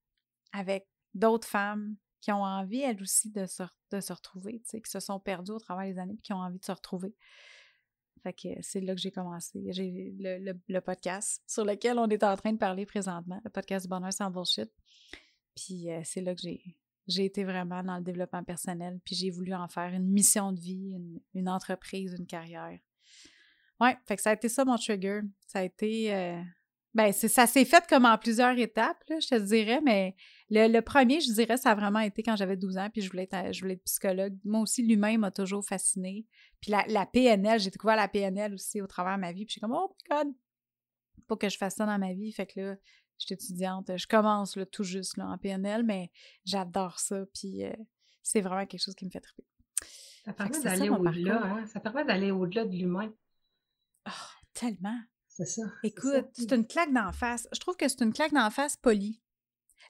avec 0.54 0.88
d'autres 1.14 1.48
femmes 1.48 1.98
qui 2.22 2.32
ont 2.32 2.44
envie, 2.44 2.80
elles 2.80 3.02
aussi, 3.02 3.30
de 3.32 3.46
se, 3.46 3.64
de 3.92 4.00
se 4.00 4.14
retrouver, 4.14 4.62
qui 4.62 4.80
se 4.86 5.00
sont 5.02 5.20
perdues 5.20 5.52
au 5.52 5.60
travers 5.60 5.92
des 5.92 6.00
années 6.00 6.18
qui 6.24 6.32
ont 6.32 6.38
envie 6.38 6.58
de 6.58 6.66
se 6.66 6.72
retrouver? 6.72 7.14
Fait 8.24 8.34
que 8.34 8.48
c'est 8.62 8.80
là 8.80 8.96
que 8.96 9.02
j'ai 9.02 9.12
commencé. 9.12 9.62
J'ai 9.72 10.14
le, 10.18 10.80
podcast 10.80 11.44
sur 11.46 11.66
lequel 11.66 12.00
on 12.00 12.08
est 12.08 12.24
en 12.24 12.36
train 12.38 12.54
de 12.54 12.58
parler 12.58 12.86
présentement, 12.86 13.42
le 13.44 13.50
podcast 13.50 13.88
bonheur 13.88 14.14
sans 14.14 14.32
bullshit. 14.32 14.72
Puis 15.56 15.92
euh, 15.92 16.02
c'est 16.06 16.22
là 16.22 16.34
que 16.34 16.42
j'ai, 16.42 16.62
j'ai 17.08 17.26
été 17.26 17.44
vraiment 17.44 17.84
dans 17.84 17.98
le 17.98 18.04
développement 18.04 18.44
personnel, 18.44 19.00
puis 19.04 19.16
j'ai 19.16 19.30
voulu 19.30 19.54
en 19.54 19.68
faire 19.68 19.94
une 19.94 20.08
mission 20.08 20.54
de 20.54 20.60
vie, 20.60 20.98
une, 21.34 21.50
entreprise, 21.50 22.16
une 22.18 22.26
carrière. 22.26 22.80
Ouais, 23.82 23.98
fait 24.06 24.16
que 24.16 24.22
ça 24.22 24.30
a 24.30 24.34
été 24.34 24.48
ça 24.48 24.64
mon 24.64 24.78
trigger. 24.78 25.22
Ça 25.46 25.60
a 25.60 25.64
été. 25.64 26.14
Euh, 26.14 26.42
ben, 26.94 27.12
ça 27.12 27.48
s'est 27.48 27.66
fait 27.66 27.86
comme 27.88 28.06
en 28.06 28.18
plusieurs 28.18 28.58
étapes, 28.58 29.04
je 29.10 29.28
te 29.28 29.40
dirais, 29.40 29.82
mais 29.82 30.16
le, 30.52 30.80
premier, 30.82 31.22
je 31.22 31.32
dirais, 31.34 31.58
ça 31.58 31.72
a 31.72 31.76
vraiment 31.76 32.00
été 32.00 32.22
quand 32.22 32.36
j'avais 32.36 32.56
12 32.56 32.78
ans, 32.78 32.90
puis 32.92 33.02
je 33.02 33.10
voulais 33.10 33.28
être, 33.32 33.52
je 33.52 33.62
voulais 33.62 33.74
être 33.74 33.84
psychologue. 33.84 34.38
Moi 34.44 34.62
aussi, 34.62 34.84
l'humain 34.84 35.18
m'a 35.18 35.32
toujours 35.32 35.66
fasciné. 35.66 36.28
Puis 36.62 36.72
la, 36.72 37.06
PNL, 37.08 37.60
j'ai 37.60 37.72
découvert 37.72 37.96
la 37.96 38.08
PNL 38.08 38.54
aussi 38.54 38.80
au 38.82 38.88
travers 38.88 39.16
de 39.16 39.22
ma 39.22 39.32
vie, 39.32 39.46
puis 39.46 39.56
j'ai 39.56 39.62
comme, 39.62 39.74
oh 39.74 39.90
my 39.90 40.16
God, 40.16 40.34
faut 41.28 41.36
que 41.36 41.50
je 41.50 41.58
fasse 41.58 41.76
ça 41.76 41.86
dans 41.86 41.98
ma 41.98 42.14
vie. 42.14 42.32
Fait 42.32 42.46
que 42.46 42.60
là, 42.60 42.76
je 43.18 43.26
suis 43.26 43.34
étudiante, 43.34 43.92
je 43.98 44.06
commence 44.06 44.56
là, 44.56 44.66
tout 44.66 44.84
juste 44.84 45.18
là, 45.18 45.28
en 45.28 45.38
PNL, 45.40 45.84
mais 45.84 46.12
j'adore 46.46 47.00
ça, 47.00 47.26
puis 47.34 47.64
euh, 47.64 47.74
c'est 48.22 48.42
vraiment 48.42 48.68
quelque 48.68 48.82
chose 48.82 48.96
qui 48.96 49.06
me 49.06 49.10
fait 49.10 49.22
triper. 49.22 49.46
Ça 50.26 50.34
permet 50.34 50.62
d'aller 50.62 50.90
au-delà, 50.90 51.44
hein? 51.44 51.66
Ça 51.66 51.80
permet 51.80 52.06
d'aller 52.06 52.32
au-delà 52.32 52.66
de 52.66 52.76
l'humain. 52.76 53.12
Oh, 54.08 54.12
tellement. 54.54 55.00
C'est 55.36 55.48
ça. 55.48 55.64
Écoute, 55.82 56.28
c'est 56.34 56.52
une 56.52 56.68
claque 56.68 56.94
d'en 56.94 57.12
face. 57.12 57.48
Je 57.52 57.60
trouve 57.60 57.76
que 57.76 57.88
c'est 57.88 58.02
une 58.02 58.14
claque 58.14 58.34
d'en 58.34 58.52
face 58.52 58.78
polie. 58.78 59.20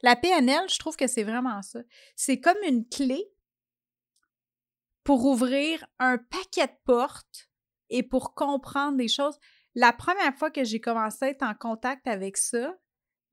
La 0.01 0.15
PNL, 0.15 0.69
je 0.69 0.79
trouve 0.79 0.95
que 0.95 1.07
c'est 1.07 1.23
vraiment 1.23 1.61
ça. 1.61 1.81
C'est 2.15 2.39
comme 2.39 2.57
une 2.65 2.87
clé 2.87 3.25
pour 5.03 5.25
ouvrir 5.25 5.85
un 5.99 6.17
paquet 6.17 6.67
de 6.67 6.77
portes 6.85 7.49
et 7.89 8.03
pour 8.03 8.33
comprendre 8.33 8.97
des 8.97 9.09
choses. 9.09 9.37
La 9.75 9.91
première 9.91 10.33
fois 10.35 10.49
que 10.49 10.63
j'ai 10.63 10.79
commencé 10.79 11.25
à 11.25 11.29
être 11.29 11.43
en 11.43 11.55
contact 11.55 12.07
avec 12.07 12.37
ça, 12.37 12.77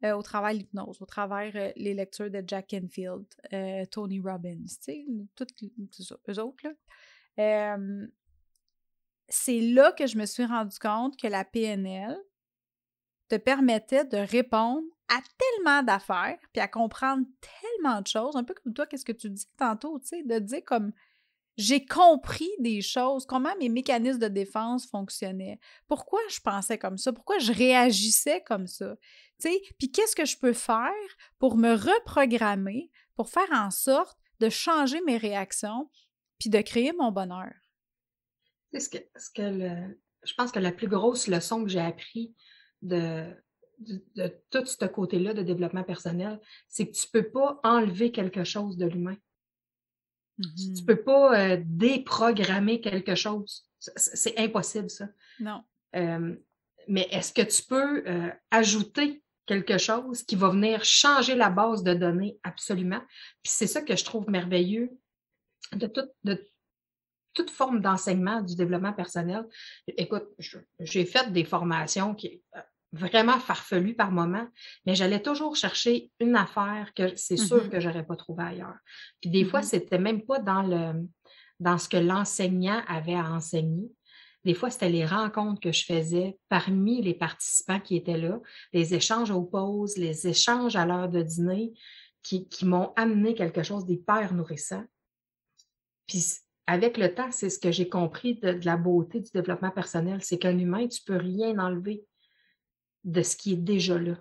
euh, 0.04 0.12
au 0.12 0.22
travers 0.22 0.52
l'hypnose, 0.52 1.00
au 1.00 1.06
travers 1.06 1.52
euh, 1.54 1.72
les 1.76 1.94
lectures 1.94 2.30
de 2.30 2.42
Jack 2.44 2.74
Enfield, 2.74 3.26
euh, 3.52 3.84
Tony 3.86 4.18
Robbins, 4.18 4.64
tu 4.82 5.04
sais, 5.04 5.06
eux 6.28 6.38
autres, 6.40 6.66
là 7.36 7.76
c'est 9.30 9.60
là 9.60 9.92
que 9.92 10.06
je 10.06 10.18
me 10.18 10.26
suis 10.26 10.44
rendu 10.44 10.78
compte 10.78 11.16
que 11.16 11.26
la 11.26 11.44
PNL 11.44 12.16
te 13.28 13.36
permettait 13.36 14.04
de 14.04 14.18
répondre 14.18 14.86
à 15.08 15.20
tellement 15.38 15.82
d'affaires, 15.82 16.38
puis 16.52 16.60
à 16.60 16.68
comprendre 16.68 17.24
tellement 17.62 18.00
de 18.00 18.06
choses, 18.06 18.36
un 18.36 18.44
peu 18.44 18.54
comme 18.54 18.74
toi, 18.74 18.86
qu'est-ce 18.86 19.04
que 19.04 19.12
tu 19.12 19.30
dis 19.30 19.46
tantôt, 19.56 19.98
tu 20.00 20.08
sais, 20.08 20.22
de 20.22 20.38
dire 20.38 20.64
comme 20.64 20.92
j'ai 21.56 21.84
compris 21.84 22.50
des 22.58 22.80
choses, 22.80 23.26
comment 23.26 23.54
mes 23.58 23.68
mécanismes 23.68 24.20
de 24.20 24.28
défense 24.28 24.86
fonctionnaient, 24.86 25.58
pourquoi 25.88 26.20
je 26.30 26.40
pensais 26.40 26.78
comme 26.78 26.96
ça, 26.96 27.12
pourquoi 27.12 27.38
je 27.38 27.52
réagissais 27.52 28.42
comme 28.46 28.66
ça. 28.66 28.96
Puis 29.40 29.90
qu'est-ce 29.92 30.16
que 30.16 30.24
je 30.24 30.38
peux 30.38 30.52
faire 30.52 30.90
pour 31.38 31.56
me 31.56 31.72
reprogrammer, 31.72 32.90
pour 33.14 33.28
faire 33.28 33.50
en 33.52 33.70
sorte 33.70 34.18
de 34.38 34.48
changer 34.48 35.00
mes 35.02 35.18
réactions, 35.18 35.90
puis 36.38 36.50
de 36.50 36.60
créer 36.60 36.92
mon 36.92 37.12
bonheur. 37.12 37.52
Ce 38.78 38.88
que, 38.88 38.98
ce 39.16 39.30
que 39.30 39.96
je 40.22 40.34
pense 40.34 40.52
que 40.52 40.58
la 40.58 40.72
plus 40.72 40.88
grosse 40.88 41.26
leçon 41.26 41.64
que 41.64 41.70
j'ai 41.70 41.80
appris 41.80 42.34
de, 42.82 43.24
de, 43.80 44.32
tout 44.50 44.64
ce 44.64 44.84
côté-là 44.84 45.34
de 45.34 45.42
développement 45.42 45.84
personnel, 45.84 46.40
c'est 46.68 46.86
que 46.86 46.92
tu 46.92 47.06
ne 47.12 47.20
peux 47.20 47.30
pas 47.30 47.60
enlever 47.64 48.12
quelque 48.12 48.44
chose 48.44 48.76
de 48.76 48.86
l'humain. 48.86 49.16
Tu 50.38 50.70
ne 50.70 50.80
mmh 50.80 50.86
peux 50.86 51.02
pas 51.02 51.38
euh, 51.38 51.62
déprogrammer 51.64 52.80
quelque 52.80 53.14
chose. 53.14 53.66
C'est 53.78 54.38
impossible, 54.38 54.90
ça. 54.90 55.08
Non. 55.38 55.62
mais 55.92 57.08
est-ce 57.10 57.32
que 57.32 57.42
tu 57.42 57.62
peux 57.62 58.06
euh, 58.06 58.30
ajouter 58.50 59.22
quelque 59.46 59.78
chose 59.78 60.22
qui 60.22 60.36
va 60.36 60.50
venir 60.50 60.84
changer 60.84 61.34
la 61.34 61.50
base 61.50 61.82
de 61.82 61.94
données? 61.94 62.38
Absolument? 62.42 63.00
Puis 63.42 63.52
c'est 63.52 63.66
ça 63.66 63.82
que 63.82 63.96
je 63.96 64.04
trouve 64.04 64.30
merveilleux 64.30 64.90
de, 65.72 65.90
de 66.24 66.49
toute 67.34 67.50
forme 67.50 67.80
d'enseignement 67.80 68.42
du 68.42 68.56
développement 68.56 68.92
personnel. 68.92 69.46
Écoute, 69.86 70.28
j'ai 70.78 71.04
fait 71.04 71.32
des 71.32 71.44
formations 71.44 72.14
qui 72.14 72.42
euh, 72.56 72.60
vraiment 72.92 73.38
farfelues 73.38 73.94
par 73.94 74.10
moment, 74.10 74.48
mais 74.84 74.94
j'allais 74.94 75.22
toujours 75.22 75.54
chercher 75.56 76.10
une 76.18 76.34
affaire 76.34 76.92
que 76.94 77.14
c'est 77.16 77.36
sûr 77.36 77.64
mm-hmm. 77.64 77.68
que 77.68 77.80
j'aurais 77.80 78.04
pas 78.04 78.16
trouvé 78.16 78.44
ailleurs. 78.44 78.78
Puis 79.20 79.30
des 79.30 79.44
fois, 79.44 79.60
mm-hmm. 79.60 79.64
c'était 79.64 79.98
même 79.98 80.22
pas 80.22 80.38
dans 80.38 80.62
le 80.62 81.06
dans 81.60 81.76
ce 81.76 81.88
que 81.88 81.98
l'enseignant 81.98 82.82
avait 82.88 83.14
à 83.14 83.30
enseigner. 83.30 83.92
Des 84.44 84.54
fois, 84.54 84.70
c'était 84.70 84.88
les 84.88 85.04
rencontres 85.04 85.60
que 85.60 85.72
je 85.72 85.84
faisais 85.84 86.38
parmi 86.48 87.02
les 87.02 87.12
participants 87.12 87.80
qui 87.80 87.96
étaient 87.96 88.16
là, 88.16 88.40
les 88.72 88.94
échanges 88.94 89.30
aux 89.30 89.42
pauses, 89.42 89.98
les 89.98 90.26
échanges 90.26 90.76
à 90.76 90.86
l'heure 90.86 91.10
de 91.10 91.22
dîner 91.22 91.74
qui, 92.22 92.48
qui 92.48 92.64
m'ont 92.64 92.92
amené 92.96 93.34
quelque 93.34 93.62
chose 93.62 93.84
d'hyper 93.84 94.32
nourrissant. 94.32 94.84
Puis 96.06 96.24
avec 96.70 96.98
le 96.98 97.12
temps, 97.12 97.32
c'est 97.32 97.50
ce 97.50 97.58
que 97.58 97.72
j'ai 97.72 97.88
compris 97.88 98.36
de, 98.36 98.60
la 98.64 98.76
beauté 98.76 99.18
du 99.18 99.30
développement 99.32 99.72
personnel, 99.72 100.20
c'est 100.22 100.38
qu'un 100.38 100.56
humain, 100.56 100.86
tu 100.86 101.02
peux 101.02 101.16
rien 101.16 101.58
enlever 101.58 102.04
de 103.02 103.22
ce 103.22 103.36
qui 103.36 103.54
est 103.54 103.56
déjà 103.56 103.98
là. 103.98 104.14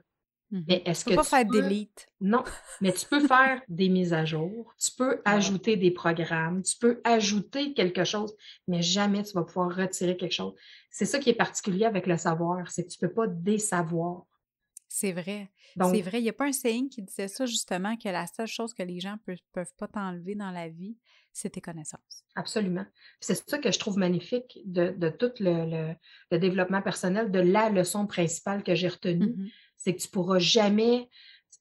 Mmh 0.51 0.61
mais 0.67 0.81
est-ce 0.83 1.05
que 1.05 1.11
peux 1.11 1.17
pas 1.17 1.23
faire 1.23 1.45
d'élite. 1.45 2.07
Non, 2.21 2.43
mais 2.81 2.91
tu 2.91 3.05
peux 3.05 3.27
faire 3.27 3.61
des 3.69 3.87
mises 3.87 4.13
à 4.13 4.25
jour, 4.25 4.73
tu 4.79 4.89
peux 4.97 5.21
ajouter 5.23 5.77
des 5.77 5.91
programmes, 5.91 6.63
tu 6.63 6.75
peux 6.79 7.01
ajouter 7.03 7.75
quelque 7.75 8.03
chose, 8.03 8.35
mais 8.67 8.81
jamais 8.81 9.21
tu 9.21 9.33
vas 9.33 9.43
pouvoir 9.43 9.75
retirer 9.75 10.17
quelque 10.17 10.33
chose. 10.33 10.55
C'est 10.89 11.05
ça 11.05 11.19
qui 11.19 11.29
est 11.29 11.35
particulier 11.35 11.85
avec 11.85 12.07
le 12.07 12.17
savoir, 12.17 12.71
c'est 12.71 12.83
que 12.83 12.89
tu 12.89 12.97
peux 12.97 13.13
pas 13.13 13.27
désavoir. 13.27 14.25
C'est 14.91 15.11
vrai. 15.11 15.51
C'est 15.77 16.01
vrai. 16.01 16.19
Il 16.19 16.23
n'y 16.23 16.29
a 16.29 16.33
pas 16.33 16.47
un 16.47 16.51
saying 16.51 16.89
qui 16.89 17.03
disait 17.03 17.27
ça, 17.27 17.45
justement, 17.45 17.95
que 17.95 18.09
la 18.09 18.25
seule 18.25 18.47
chose 18.47 18.73
que 18.73 18.81
les 18.81 18.99
gens 18.99 19.17
ne 19.27 19.35
peuvent, 19.53 19.73
pas 19.77 19.87
t'enlever 19.87 20.33
dans 20.33 20.49
la 20.49 20.67
vie, 20.67 20.97
c'est 21.31 21.51
tes 21.51 21.61
connaissances. 21.61 22.25
Absolument. 22.35 22.85
C'est 23.19 23.35
ça 23.35 23.59
que 23.59 23.71
je 23.71 23.77
trouve 23.77 23.99
magnifique 23.99 24.59
de, 24.65 25.09
tout 25.09 25.31
le, 25.39 25.93
développement 26.31 26.81
personnel, 26.81 27.31
de 27.31 27.39
la 27.39 27.69
leçon 27.69 28.07
principale 28.07 28.63
que 28.63 28.73
j'ai 28.75 28.89
retenue. 28.89 29.35
Mmh 29.37 29.47
c'est 29.79 29.95
que 29.95 30.01
tu 30.01 30.07
ne 30.07 30.11
pourras 30.11 30.39
jamais. 30.39 31.09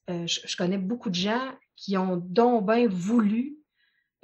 Euh, 0.09 0.27
je, 0.27 0.55
connais 0.57 0.77
beaucoup 0.77 1.09
de 1.09 1.15
gens 1.15 1.53
qui 1.75 1.97
ont 1.97 2.17
donc 2.17 2.67
bien 2.67 2.85
voulu, 2.87 3.55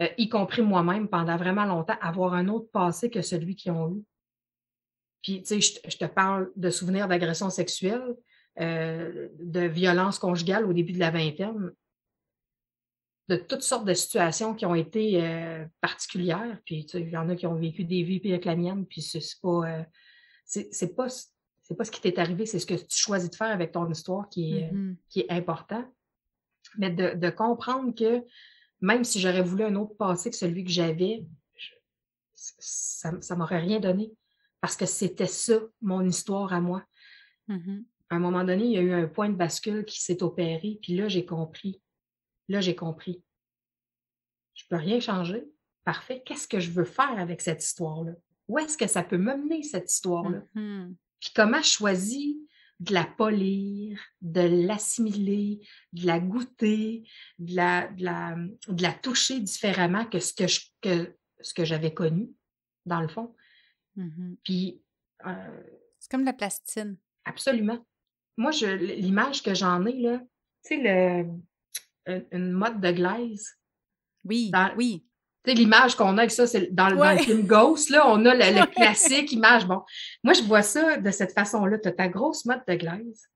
euh, 0.01 0.09
y 0.17 0.27
compris 0.27 0.61
moi-même 0.61 1.07
pendant 1.07 1.37
vraiment 1.37 1.63
longtemps, 1.63 1.95
avoir 2.01 2.33
un 2.33 2.49
autre 2.49 2.69
passé 2.71 3.09
que 3.09 3.21
celui 3.21 3.55
qu'ils 3.55 3.71
ont 3.71 3.95
eu. 3.95 4.03
Puis, 5.23 5.41
tu 5.43 5.61
sais, 5.61 5.79
je, 5.89 5.97
te 5.97 6.05
parle 6.05 6.51
de 6.55 6.69
souvenirs 6.69 7.07
d'agression 7.07 7.49
sexuelle. 7.49 8.15
Euh, 8.61 9.27
de 9.37 9.61
violence 9.61 10.17
conjugale 10.17 10.65
au 10.65 10.71
début 10.71 10.93
de 10.93 10.99
la 10.99 11.11
vingtaine, 11.11 11.73
de 13.27 13.35
toutes 13.35 13.63
sortes 13.63 13.83
de 13.83 13.93
situations 13.93 14.55
qui 14.55 14.65
ont 14.65 14.75
été 14.75 15.21
euh, 15.21 15.65
particulières. 15.81 16.57
Puis 16.65 16.87
il 16.93 17.09
y 17.09 17.17
en 17.17 17.27
a 17.27 17.35
qui 17.35 17.47
ont 17.47 17.55
vécu 17.55 17.83
des 17.83 18.03
vies 18.03 18.21
pires 18.21 18.39
que 18.39 18.45
la 18.45 18.55
mienne, 18.55 18.85
puis 18.85 19.01
c'est 19.01 19.19
pas, 19.41 19.49
euh, 19.49 19.83
c'est 20.45 20.95
pas, 20.95 21.09
c'est 21.09 21.75
pas 21.75 21.83
ce 21.83 21.91
qui 21.91 21.99
t'est 21.99 22.17
arrivé, 22.17 22.45
c'est 22.45 22.59
ce 22.59 22.65
que 22.65 22.75
tu 22.75 22.97
choisis 22.97 23.29
de 23.29 23.35
faire 23.35 23.51
avec 23.51 23.73
ton 23.73 23.89
histoire 23.91 24.29
qui 24.29 24.59
est, 24.59 24.71
mm-hmm. 24.71 24.95
qui 25.09 25.19
est 25.19 25.31
important. 25.31 25.83
Mais 26.77 26.91
de, 26.91 27.13
de, 27.13 27.29
comprendre 27.29 27.93
que 27.93 28.23
même 28.79 29.03
si 29.03 29.19
j'aurais 29.19 29.43
voulu 29.43 29.65
un 29.65 29.75
autre 29.75 29.97
passé 29.97 30.29
que 30.29 30.35
celui 30.37 30.63
que 30.63 30.71
j'avais, 30.71 31.25
ça, 32.33 33.11
ça 33.19 33.35
m'aurait 33.35 33.59
rien 33.59 33.81
donné 33.81 34.13
parce 34.61 34.77
que 34.77 34.85
c'était 34.85 35.27
ça, 35.27 35.59
mon 35.81 36.05
histoire 36.05 36.53
à 36.53 36.61
moi. 36.61 36.85
Mm-hmm 37.49 37.83
à 38.09 38.15
un 38.15 38.19
moment 38.19 38.43
donné, 38.43 38.65
il 38.65 38.71
y 38.71 38.77
a 38.77 38.81
eu 38.81 38.93
un 38.93 39.07
point 39.07 39.29
de 39.29 39.35
bascule 39.35 39.85
qui 39.85 40.01
s'est 40.01 40.21
opéré, 40.21 40.79
puis 40.81 40.95
là, 40.95 41.07
j'ai 41.07 41.25
compris. 41.25 41.81
Là, 42.47 42.61
j'ai 42.61 42.75
compris. 42.75 43.23
Je 44.53 44.63
ne 44.63 44.69
peux 44.69 44.83
rien 44.83 44.99
changer. 44.99 45.43
Parfait. 45.83 46.21
Qu'est-ce 46.25 46.47
que 46.47 46.59
je 46.59 46.71
veux 46.71 46.85
faire 46.85 47.17
avec 47.17 47.41
cette 47.41 47.63
histoire-là? 47.63 48.13
Où 48.47 48.59
est-ce 48.59 48.77
que 48.77 48.87
ça 48.87 49.03
peut 49.03 49.17
m'amener, 49.17 49.63
cette 49.63 49.91
histoire-là? 49.91 50.43
Mm-hmm. 50.55 50.95
Puis 51.19 51.31
comment 51.35 51.61
je 51.61 51.69
choisis 51.69 52.35
de 52.79 52.93
la 52.93 53.05
polir, 53.05 53.99
de 54.21 54.41
l'assimiler, 54.41 55.65
de 55.93 56.05
la 56.05 56.19
goûter, 56.19 57.07
de 57.39 57.55
la, 57.55 57.87
de 57.87 58.03
la, 58.03 58.35
de 58.67 58.81
la 58.83 58.91
toucher 58.93 59.39
différemment 59.39 60.05
que 60.05 60.19
ce 60.19 60.33
que, 60.33 60.47
je, 60.47 60.59
que, 60.81 61.15
ce 61.41 61.53
que 61.53 61.65
j'avais 61.65 61.93
connu, 61.93 62.29
dans 62.85 63.01
le 63.01 63.07
fond. 63.07 63.35
Mm-hmm. 63.97 64.35
Puis. 64.43 64.83
Euh, 65.25 65.63
c'est 65.99 66.11
comme 66.11 66.25
la 66.25 66.33
plastine. 66.33 66.97
Absolument 67.23 67.83
moi, 68.37 68.51
je, 68.51 68.67
l'image 68.67 69.41
que 69.43 69.53
j'en 69.53 69.85
ai, 69.85 69.99
là, 69.99 70.19
tu 70.65 70.75
sais, 70.75 70.77
le, 70.77 72.25
une 72.31 72.51
mode 72.51 72.81
de 72.81 72.91
glaise. 72.91 73.53
Oui, 74.23 74.51
oui. 74.77 75.05
Tu 75.43 75.51
sais, 75.51 75.57
l'image 75.57 75.95
qu'on 75.95 76.17
a 76.17 76.21
avec 76.21 76.31
ça, 76.31 76.47
c'est 76.47 76.73
dans, 76.73 76.89
le 76.89 77.17
film 77.19 77.45
Ghost, 77.45 77.89
là, 77.89 78.07
on 78.07 78.25
a 78.25 78.33
le, 78.33 78.65
classique 78.71 79.31
image. 79.31 79.67
Bon, 79.67 79.83
moi, 80.23 80.33
je 80.33 80.41
vois 80.41 80.63
ça 80.63 80.97
de 80.97 81.11
cette 81.11 81.33
façon-là. 81.33 81.77
Tu 81.79 81.87
as 81.87 81.93
ta 81.93 82.07
grosse 82.07 82.45
mode 82.45 82.63
de 82.67 82.75
glaise. 82.75 83.29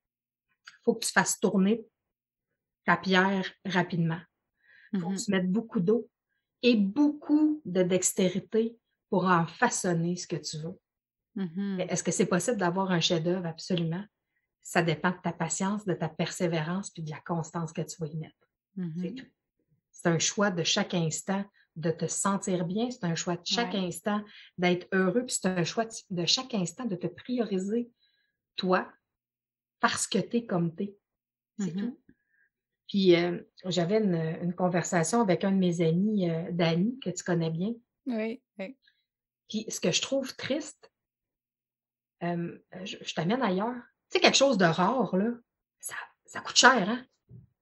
Il 0.67 0.83
faut 0.83 0.95
que 0.95 1.05
tu 1.05 1.11
fasses 1.11 1.39
tourner 1.39 1.85
ta 2.85 2.97
pierre 2.97 3.45
rapidement. 3.65 4.19
Il 4.93 4.99
faut 4.99 5.09
que 5.09 5.13
mm-hmm. 5.13 5.25
tu 5.25 5.31
mettes 5.31 5.51
beaucoup 5.51 5.79
d'eau 5.79 6.09
et 6.63 6.75
beaucoup 6.75 7.61
de 7.63 7.83
dextérité 7.83 8.75
pour 9.11 9.25
en 9.25 9.45
façonner 9.45 10.15
ce 10.15 10.25
que 10.25 10.35
tu 10.35 10.57
veux. 10.57 10.79
Mm-hmm. 11.35 11.89
Est-ce 11.89 12.03
que 12.03 12.11
c'est 12.11 12.25
possible 12.25 12.57
d'avoir 12.57 12.91
un 12.91 12.99
chef-d'œuvre? 12.99 13.45
Absolument 13.45 14.03
ça 14.61 14.81
dépend 14.81 15.11
de 15.11 15.21
ta 15.23 15.31
patience, 15.31 15.85
de 15.85 15.93
ta 15.93 16.09
persévérance, 16.09 16.89
puis 16.89 17.03
de 17.03 17.09
la 17.09 17.19
constance 17.21 17.73
que 17.73 17.81
tu 17.81 17.95
vas 17.99 18.07
y 18.07 18.17
mettre. 18.17 18.47
C'est 18.75 19.11
mmh 19.11 19.15
tout. 19.15 19.25
C'est 19.91 20.09
un 20.09 20.19
choix 20.19 20.51
de 20.51 20.63
chaque 20.63 20.93
instant 20.93 21.43
de 21.75 21.91
te 21.91 22.07
sentir 22.07 22.65
bien, 22.65 22.89
c'est 22.91 23.05
un 23.05 23.15
choix 23.15 23.35
de 23.35 23.45
chaque 23.45 23.75
instant 23.75 24.23
d'être 24.57 24.87
heureux, 24.93 25.25
puis 25.25 25.37
c'est 25.39 25.47
un 25.47 25.63
choix 25.63 25.85
de 26.09 26.25
chaque 26.25 26.53
instant 26.53 26.85
de 26.85 26.95
te 26.95 27.07
prioriser 27.07 27.89
toi 28.55 28.91
parce 29.79 30.07
que 30.07 30.19
tu 30.19 30.37
es 30.37 30.45
comme 30.45 30.75
tu 30.75 30.83
es. 30.83 30.97
C'est 31.57 31.75
mmh 31.75 31.79
tout. 31.79 31.99
Puis 32.89 33.15
euh, 33.15 33.39
j'avais 33.65 33.97
une, 33.97 34.53
conversation 34.53 35.21
avec 35.21 35.43
un 35.43 35.51
de 35.51 35.57
mes 35.57 35.81
amis, 35.81 36.29
euh, 36.29 36.51
Dani, 36.51 36.99
que 36.99 37.11
tu 37.11 37.23
connais 37.23 37.51
bien. 37.51 37.73
Oui, 38.07 38.41
oui. 38.57 38.77
Puis 39.47 39.65
ce 39.69 39.79
que 39.79 39.91
je 39.91 40.01
trouve 40.01 40.35
triste, 40.35 40.91
euh, 42.23 42.57
je 42.83 43.13
t'amène 43.13 43.41
ailleurs, 43.41 43.81
sais, 44.09 44.19
quelque 44.19 44.37
chose 44.37 44.57
de 44.57 44.65
rare, 44.65 45.15
là, 45.15 45.31
ça, 45.79 45.95
ça 46.25 46.41
coûte 46.41 46.55
cher, 46.55 46.89
hein? 46.89 47.05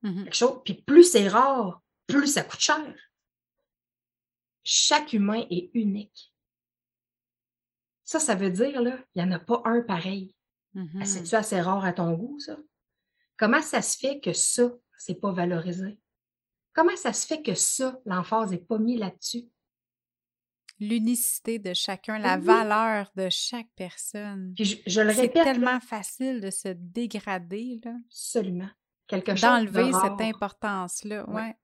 Mmh 0.04 0.24
quelque 0.26 0.36
chose. 0.36 0.62
Puis 0.64 0.76
plus 0.76 1.12
c'est 1.12 1.28
rare, 1.28 1.82
plus 2.06 2.28
ça 2.28 2.44
coûte 2.44 2.60
cher. 2.60 2.96
Chaque 4.64 5.14
humain 5.14 5.46
est 5.50 5.70
unique. 5.74 6.34
Ça, 8.04 8.20
ça 8.20 8.36
veut 8.36 8.52
dire, 8.52 8.82
là, 8.82 8.98
il 9.16 9.24
n'y 9.24 9.30
en 9.30 9.32
a 9.34 9.40
pas 9.40 9.62
un 9.66 9.82
pareil. 9.82 10.36
Mmh 10.74 11.04
C'est-tu 11.04 11.36
assez 11.36 11.60
rare 11.62 11.84
à 11.84 11.94
ton 11.94 12.14
goût, 12.14 12.40
ça? 12.40 12.58
Comment 13.38 13.62
ça 13.62 13.82
se 13.82 13.98
fait 13.98 14.20
que 14.20 14.34
ça, 14.34 14.72
c'est 14.98 15.20
pas 15.20 15.32
valorisé? 15.32 16.00
Comment 16.74 16.96
ça 16.96 17.14
se 17.14 17.26
fait 17.26 17.42
que 17.42 17.56
ça, 17.56 18.00
l'emphase 18.06 18.52
n'est 18.52 18.58
pas 18.58 18.78
mis 18.78 18.98
là-dessus? 18.98 19.48
L'unicité 20.80 21.60
de 21.60 21.74
chacun, 21.74 22.20
la 22.20 22.38
valeur 22.38 23.12
de 23.16 23.30
chaque 23.30 23.70
personne. 23.76 24.54
Puis 24.56 24.82
je, 24.86 25.02
le 25.02 25.10
répète. 25.10 25.32
C'est 25.36 25.44
tellement 25.44 25.80
facile 25.80 26.42
de 26.42 26.50
se 26.50 26.70
dégrader, 26.70 27.80
là. 27.84 27.94
Absolument. 28.08 28.70
Quelque 29.08 29.32
chose 29.32 29.42
D'enlever 29.42 29.92
cette 29.94 30.22
importance-là, 30.22 31.30
ouais. 31.30 31.56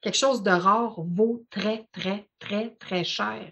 Quelque 0.00 0.16
chose 0.16 0.42
de 0.42 0.50
rare 0.50 1.00
vaut 1.02 1.44
très, 1.50 1.88
très, 1.92 2.28
très, 2.38 2.70
très 2.76 3.04
cher. 3.04 3.50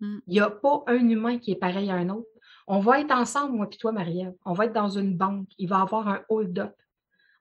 Mmh. 0.00 0.18
Il 0.26 0.32
n'y 0.32 0.40
a 0.40 0.50
pas 0.50 0.84
un 0.86 1.08
humain 1.08 1.38
qui 1.38 1.52
est 1.52 1.56
pareil 1.56 1.90
à 1.90 1.94
un 1.94 2.08
autre. 2.08 2.28
On 2.66 2.80
va 2.80 3.00
être 3.00 3.12
ensemble, 3.12 3.56
moi 3.56 3.68
et 3.70 3.76
toi, 3.76 3.92
Marie-Ève. 3.92 4.34
On 4.44 4.52
va 4.52 4.66
être 4.66 4.72
dans 4.72 4.88
une 4.88 5.16
banque. 5.16 5.48
Il 5.58 5.68
va 5.68 5.78
y 5.78 5.82
avoir 5.82 6.08
un 6.08 6.22
hold-up. 6.28 6.74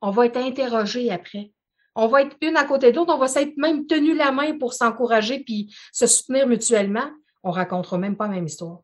On 0.02 0.12
va 0.12 0.26
être 0.28 0.38
interrogé 0.38 1.12
après. 1.12 1.52
On 1.96 2.08
va 2.08 2.24
être 2.24 2.36
une 2.42 2.58
à 2.58 2.66
côté 2.66 2.92
de 2.92 2.98
l'autre, 2.98 3.14
on 3.14 3.18
va 3.18 3.28
s'être 3.28 3.56
même 3.58 3.88
tenu 3.88 4.14
la 4.14 4.32
main 4.32 4.58
pour 4.58 4.74
s'encourager 4.74 5.40
puis 5.40 5.74
se 5.94 6.08
soutenir 6.08 6.48
mutuellement. 6.48 7.10
On 7.44 7.52
racontera 7.52 7.98
même 7.98 8.18
pas 8.18 8.28
la 8.28 8.36
même 8.36 8.48
histoire. 8.48 8.80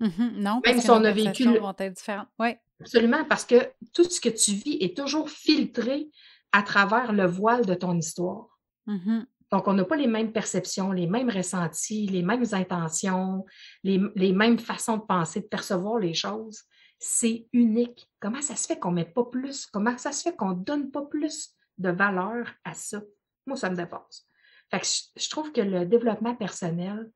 Mm-hmm. 0.00 0.30
non, 0.36 0.54
même 0.54 0.62
parce 0.62 0.78
si 0.78 0.86
que 0.86 0.92
on 0.92 1.04
a 1.04 1.12
vécu. 1.12 1.58
vont 1.58 1.74
être 1.78 1.94
différentes. 1.94 2.28
Oui. 2.38 2.54
Absolument, 2.80 3.24
parce 3.24 3.44
que 3.44 3.70
tout 3.94 4.04
ce 4.04 4.20
que 4.20 4.28
tu 4.28 4.52
vis 4.52 4.78
est 4.80 4.96
toujours 4.96 5.30
filtré 5.30 6.08
à 6.50 6.62
travers 6.62 7.12
le 7.12 7.26
voile 7.26 7.64
de 7.64 7.74
ton 7.74 7.96
histoire. 7.96 8.58
Mm-hmm. 8.88 9.24
Donc, 9.52 9.68
on 9.68 9.74
n'a 9.74 9.84
pas 9.84 9.96
les 9.96 10.06
mêmes 10.06 10.32
perceptions, 10.32 10.92
les 10.92 11.06
mêmes 11.06 11.30
ressentis, 11.30 12.06
les 12.06 12.22
mêmes 12.22 12.44
intentions, 12.52 13.44
les, 13.84 14.00
les 14.16 14.32
mêmes 14.32 14.58
façons 14.58 14.96
de 14.96 15.02
penser, 15.02 15.40
de 15.40 15.46
percevoir 15.46 15.98
les 15.98 16.14
choses. 16.14 16.62
C'est 16.98 17.46
unique. 17.52 18.08
Comment 18.18 18.40
ça 18.40 18.56
se 18.56 18.66
fait 18.66 18.78
qu'on 18.78 18.90
ne 18.90 18.96
met 18.96 19.04
pas 19.04 19.24
plus? 19.24 19.66
Comment 19.66 19.96
ça 19.98 20.10
se 20.10 20.22
fait 20.22 20.34
qu'on 20.34 20.50
ne 20.50 20.64
donne 20.64 20.90
pas 20.90 21.02
plus? 21.02 21.54
De 21.82 21.90
valeur 21.90 22.50
à 22.64 22.74
ça? 22.74 23.02
Moi, 23.46 23.56
ça 23.56 23.68
me 23.70 23.76
dépasse. 23.76 24.26
Fait 24.70 24.80
que 24.80 24.86
je, 24.86 25.22
je 25.24 25.28
trouve 25.28 25.52
que 25.52 25.60
le 25.60 25.84
développement 25.84 26.34
personnel, 26.34 27.10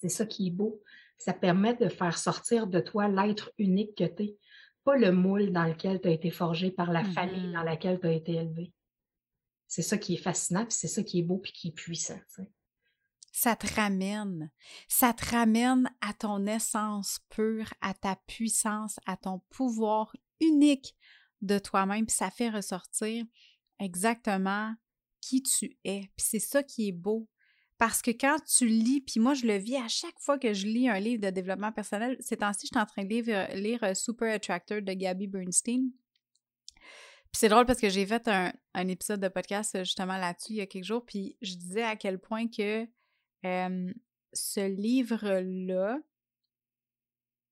c'est 0.00 0.08
ça 0.08 0.26
qui 0.26 0.48
est 0.48 0.50
beau. 0.50 0.82
Ça 1.18 1.32
permet 1.34 1.74
de 1.74 1.88
faire 1.88 2.16
sortir 2.18 2.66
de 2.66 2.80
toi 2.80 3.06
l'être 3.08 3.52
unique 3.58 3.94
que 3.96 4.04
tu 4.04 4.22
es, 4.24 4.38
pas 4.82 4.96
le 4.96 5.12
moule 5.12 5.52
dans 5.52 5.64
lequel 5.64 6.00
tu 6.00 6.08
as 6.08 6.12
été 6.12 6.30
forgé 6.30 6.70
par 6.70 6.90
la 6.90 7.04
famille 7.04 7.48
Mhm. 7.48 7.52
dans 7.52 7.62
laquelle 7.62 8.00
tu 8.00 8.06
as 8.06 8.12
été 8.12 8.32
élevé. 8.36 8.72
C'est 9.68 9.82
ça 9.82 9.98
qui 9.98 10.14
est 10.14 10.22
fascinant, 10.22 10.64
puis 10.64 10.72
c'est 10.74 10.88
ça 10.88 11.02
qui 11.02 11.20
est 11.20 11.22
beau, 11.22 11.38
puis 11.38 11.52
qui 11.52 11.68
est 11.68 11.72
puissant. 11.72 12.18
Ça 13.32 13.54
te 13.54 13.72
ramène. 13.74 14.50
Ça 14.88 15.12
te 15.12 15.24
ramène 15.30 15.88
à 16.00 16.12
ton 16.14 16.44
essence 16.46 17.20
pure, 17.28 17.72
à 17.80 17.94
ta 17.94 18.16
puissance, 18.26 18.98
à 19.06 19.16
ton 19.16 19.40
pouvoir 19.50 20.16
unique 20.40 20.96
de 21.40 21.58
toi-même. 21.58 22.06
Puis 22.06 22.16
ça 22.16 22.30
fait 22.30 22.48
ressortir 22.50 23.24
exactement 23.80 24.74
qui 25.20 25.42
tu 25.42 25.76
es. 25.84 26.10
Puis 26.16 26.26
c'est 26.26 26.38
ça 26.38 26.62
qui 26.62 26.88
est 26.88 26.92
beau. 26.92 27.28
Parce 27.78 28.02
que 28.02 28.10
quand 28.10 28.36
tu 28.44 28.66
lis, 28.66 29.00
puis 29.00 29.20
moi 29.20 29.32
je 29.32 29.46
le 29.46 29.56
vis 29.56 29.76
à 29.76 29.88
chaque 29.88 30.18
fois 30.18 30.38
que 30.38 30.52
je 30.52 30.66
lis 30.66 30.88
un 30.88 31.00
livre 31.00 31.22
de 31.22 31.30
développement 31.30 31.72
personnel, 31.72 32.16
ces 32.20 32.36
temps-ci, 32.36 32.66
je 32.66 32.76
suis 32.76 32.82
en 32.82 32.86
train 32.86 33.04
de 33.04 33.08
lire, 33.08 33.48
lire 33.54 33.82
euh, 33.82 33.94
Super 33.94 34.34
Attractor 34.34 34.82
de 34.82 34.92
Gabby 34.92 35.26
Bernstein. 35.26 35.90
Puis 36.76 37.38
c'est 37.38 37.48
drôle 37.48 37.64
parce 37.64 37.80
que 37.80 37.88
j'ai 37.88 38.04
fait 38.04 38.28
un, 38.28 38.52
un 38.74 38.88
épisode 38.88 39.20
de 39.20 39.28
podcast 39.28 39.76
euh, 39.76 39.84
justement 39.84 40.18
là-dessus 40.18 40.52
il 40.52 40.56
y 40.56 40.60
a 40.60 40.66
quelques 40.66 40.84
jours, 40.84 41.06
puis 41.06 41.38
je 41.40 41.54
disais 41.54 41.84
à 41.84 41.96
quel 41.96 42.18
point 42.18 42.48
que 42.48 42.86
euh, 43.46 43.92
ce 44.34 44.68
livre-là, 44.68 45.98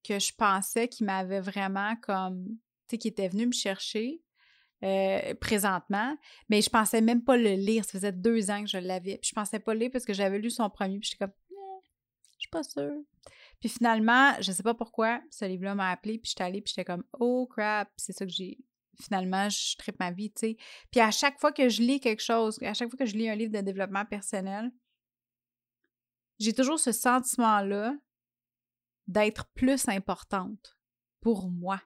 que 0.04 0.18
je 0.18 0.32
pensais 0.34 0.88
qu'il 0.88 1.06
m'avait 1.06 1.40
vraiment 1.40 1.96
comme, 1.96 2.46
tu 2.46 2.56
sais, 2.90 2.98
qui 2.98 3.08
était 3.08 3.28
venu 3.28 3.46
me 3.46 3.52
chercher 3.52 4.22
euh, 4.84 5.34
présentement, 5.34 6.16
mais 6.48 6.62
je 6.62 6.70
pensais 6.70 7.00
même 7.00 7.24
pas 7.24 7.36
le 7.36 7.54
lire. 7.54 7.84
Ça 7.84 7.92
faisait 7.92 8.12
deux 8.12 8.50
ans 8.50 8.62
que 8.62 8.68
je 8.68 8.78
l'avais. 8.78 9.18
Puis 9.18 9.30
je 9.30 9.34
pensais 9.34 9.58
pas 9.58 9.74
le 9.74 9.80
lire 9.80 9.90
parce 9.92 10.04
que 10.04 10.12
j'avais 10.12 10.38
lu 10.38 10.50
son 10.50 10.70
premier, 10.70 10.98
puis 10.98 11.10
j'étais 11.10 11.24
comme, 11.24 11.34
Eh, 11.50 11.80
je 12.34 12.40
suis 12.40 12.50
pas 12.50 12.62
sûre. 12.62 13.02
Puis 13.60 13.68
finalement, 13.68 14.34
je 14.40 14.52
sais 14.52 14.62
pas 14.62 14.74
pourquoi, 14.74 15.20
ce 15.30 15.44
livre-là 15.44 15.74
m'a 15.74 15.90
appelé, 15.90 16.18
puis 16.18 16.30
j'étais 16.30 16.44
allée, 16.44 16.60
puis 16.60 16.72
j'étais 16.74 16.84
comme, 16.84 17.04
oh 17.18 17.46
crap, 17.50 17.90
c'est 17.96 18.12
ça 18.12 18.24
que 18.24 18.32
j'ai. 18.32 18.58
Finalement, 19.00 19.48
je 19.48 19.76
tripe 19.76 19.98
ma 20.00 20.10
vie, 20.10 20.30
tu 20.30 20.40
sais. 20.40 20.56
Puis 20.90 21.00
à 21.00 21.10
chaque 21.10 21.38
fois 21.38 21.52
que 21.52 21.68
je 21.68 21.82
lis 21.82 22.00
quelque 22.00 22.22
chose, 22.22 22.58
à 22.62 22.74
chaque 22.74 22.88
fois 22.88 22.98
que 22.98 23.06
je 23.06 23.16
lis 23.16 23.28
un 23.28 23.34
livre 23.34 23.52
de 23.52 23.60
développement 23.60 24.04
personnel, 24.04 24.70
j'ai 26.38 26.52
toujours 26.52 26.78
ce 26.78 26.92
sentiment-là 26.92 27.94
d'être 29.08 29.46
plus 29.54 29.88
importante 29.88 30.78
pour 31.20 31.50
moi. 31.50 31.80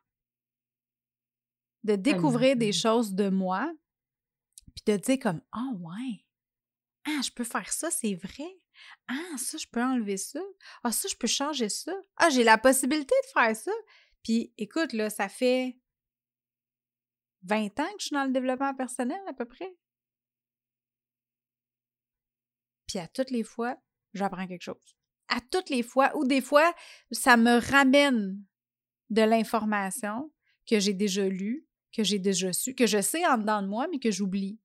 De 1.84 1.96
découvrir 1.96 2.56
des 2.56 2.68
Mhm. 2.68 2.72
choses 2.72 3.14
de 3.14 3.28
moi, 3.28 3.72
puis 4.74 4.84
de 4.86 4.96
dire 4.96 5.18
comme 5.18 5.42
«Ah 5.52 5.70
ouais! 5.80 6.24
Ah, 7.04 7.20
je 7.24 7.30
peux 7.32 7.44
faire 7.44 7.72
ça, 7.72 7.90
c'est 7.90 8.14
vrai! 8.14 8.60
Ah, 9.08 9.36
ça, 9.36 9.58
je 9.58 9.66
peux 9.66 9.82
enlever 9.82 10.16
ça! 10.16 10.40
Ah, 10.84 10.92
ça, 10.92 11.08
je 11.08 11.16
peux 11.16 11.26
changer 11.26 11.68
ça! 11.68 11.92
Ah, 12.16 12.30
j'ai 12.30 12.44
la 12.44 12.58
possibilité 12.58 13.14
de 13.24 13.40
faire 13.40 13.56
ça!» 13.56 13.72
Puis 14.22 14.52
écoute, 14.56 14.92
là, 14.92 15.10
ça 15.10 15.28
fait 15.28 15.76
20 17.42 17.80
ans 17.80 17.92
que 17.94 17.98
je 17.98 18.06
suis 18.06 18.14
dans 18.14 18.24
le 18.24 18.30
développement 18.32 18.72
personnel, 18.74 19.20
à 19.26 19.32
peu 19.32 19.44
près. 19.44 19.76
Puis 22.86 22.98
à 23.00 23.08
toutes 23.08 23.30
les 23.30 23.42
fois, 23.42 23.76
j'apprends 24.14 24.46
quelque 24.46 24.62
chose. 24.62 24.96
À 25.28 25.40
toutes 25.40 25.70
les 25.70 25.82
fois, 25.82 26.16
ou 26.16 26.24
des 26.24 26.40
fois, 26.40 26.72
ça 27.10 27.36
me 27.36 27.58
ramène 27.58 28.40
de 29.10 29.22
l'information 29.22 30.32
que 30.66 30.78
j'ai 30.78 30.92
déjà 30.94 31.28
lue, 31.28 31.66
que 31.92 32.02
j'ai 32.02 32.18
déjà 32.18 32.52
su, 32.52 32.74
que 32.74 32.86
je 32.86 33.00
sais 33.00 33.26
en 33.26 33.38
dedans 33.38 33.62
de 33.62 33.68
moi, 33.68 33.86
mais 33.90 33.98
que 33.98 34.10
j'oublie. 34.10 34.58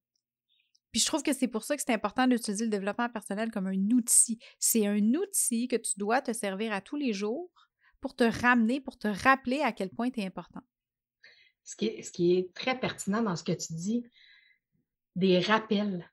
Puis 0.91 1.01
je 1.01 1.05
trouve 1.05 1.23
que 1.23 1.33
c'est 1.33 1.47
pour 1.47 1.63
ça 1.63 1.75
que 1.75 1.83
c'est 1.85 1.93
important 1.93 2.27
d'utiliser 2.27 2.63
le 2.63 2.71
développement 2.71 3.09
personnel 3.09 3.51
comme 3.51 3.67
un 3.67 3.91
outil. 3.91 4.39
C'est 4.57 4.87
un 4.87 5.13
outil 5.13 5.67
que 5.67 5.75
tu 5.75 5.93
dois 5.97 6.21
te 6.21 6.33
servir 6.33 6.73
à 6.73 6.81
tous 6.81 6.95
les 6.95 7.13
jours 7.13 7.51
pour 7.99 8.15
te 8.15 8.23
ramener, 8.23 8.79
pour 8.79 8.97
te 8.97 9.07
rappeler 9.07 9.61
à 9.61 9.71
quel 9.71 9.89
point 9.89 10.09
tu 10.09 10.21
es 10.21 10.25
important. 10.25 10.61
Ce 11.63 11.75
qui, 11.75 11.87
est, 11.87 12.01
ce 12.01 12.11
qui 12.11 12.37
est 12.37 12.53
très 12.53 12.79
pertinent 12.79 13.21
dans 13.21 13.35
ce 13.35 13.43
que 13.43 13.51
tu 13.51 13.73
dis, 13.73 14.05
des 15.15 15.39
rappels. 15.39 16.09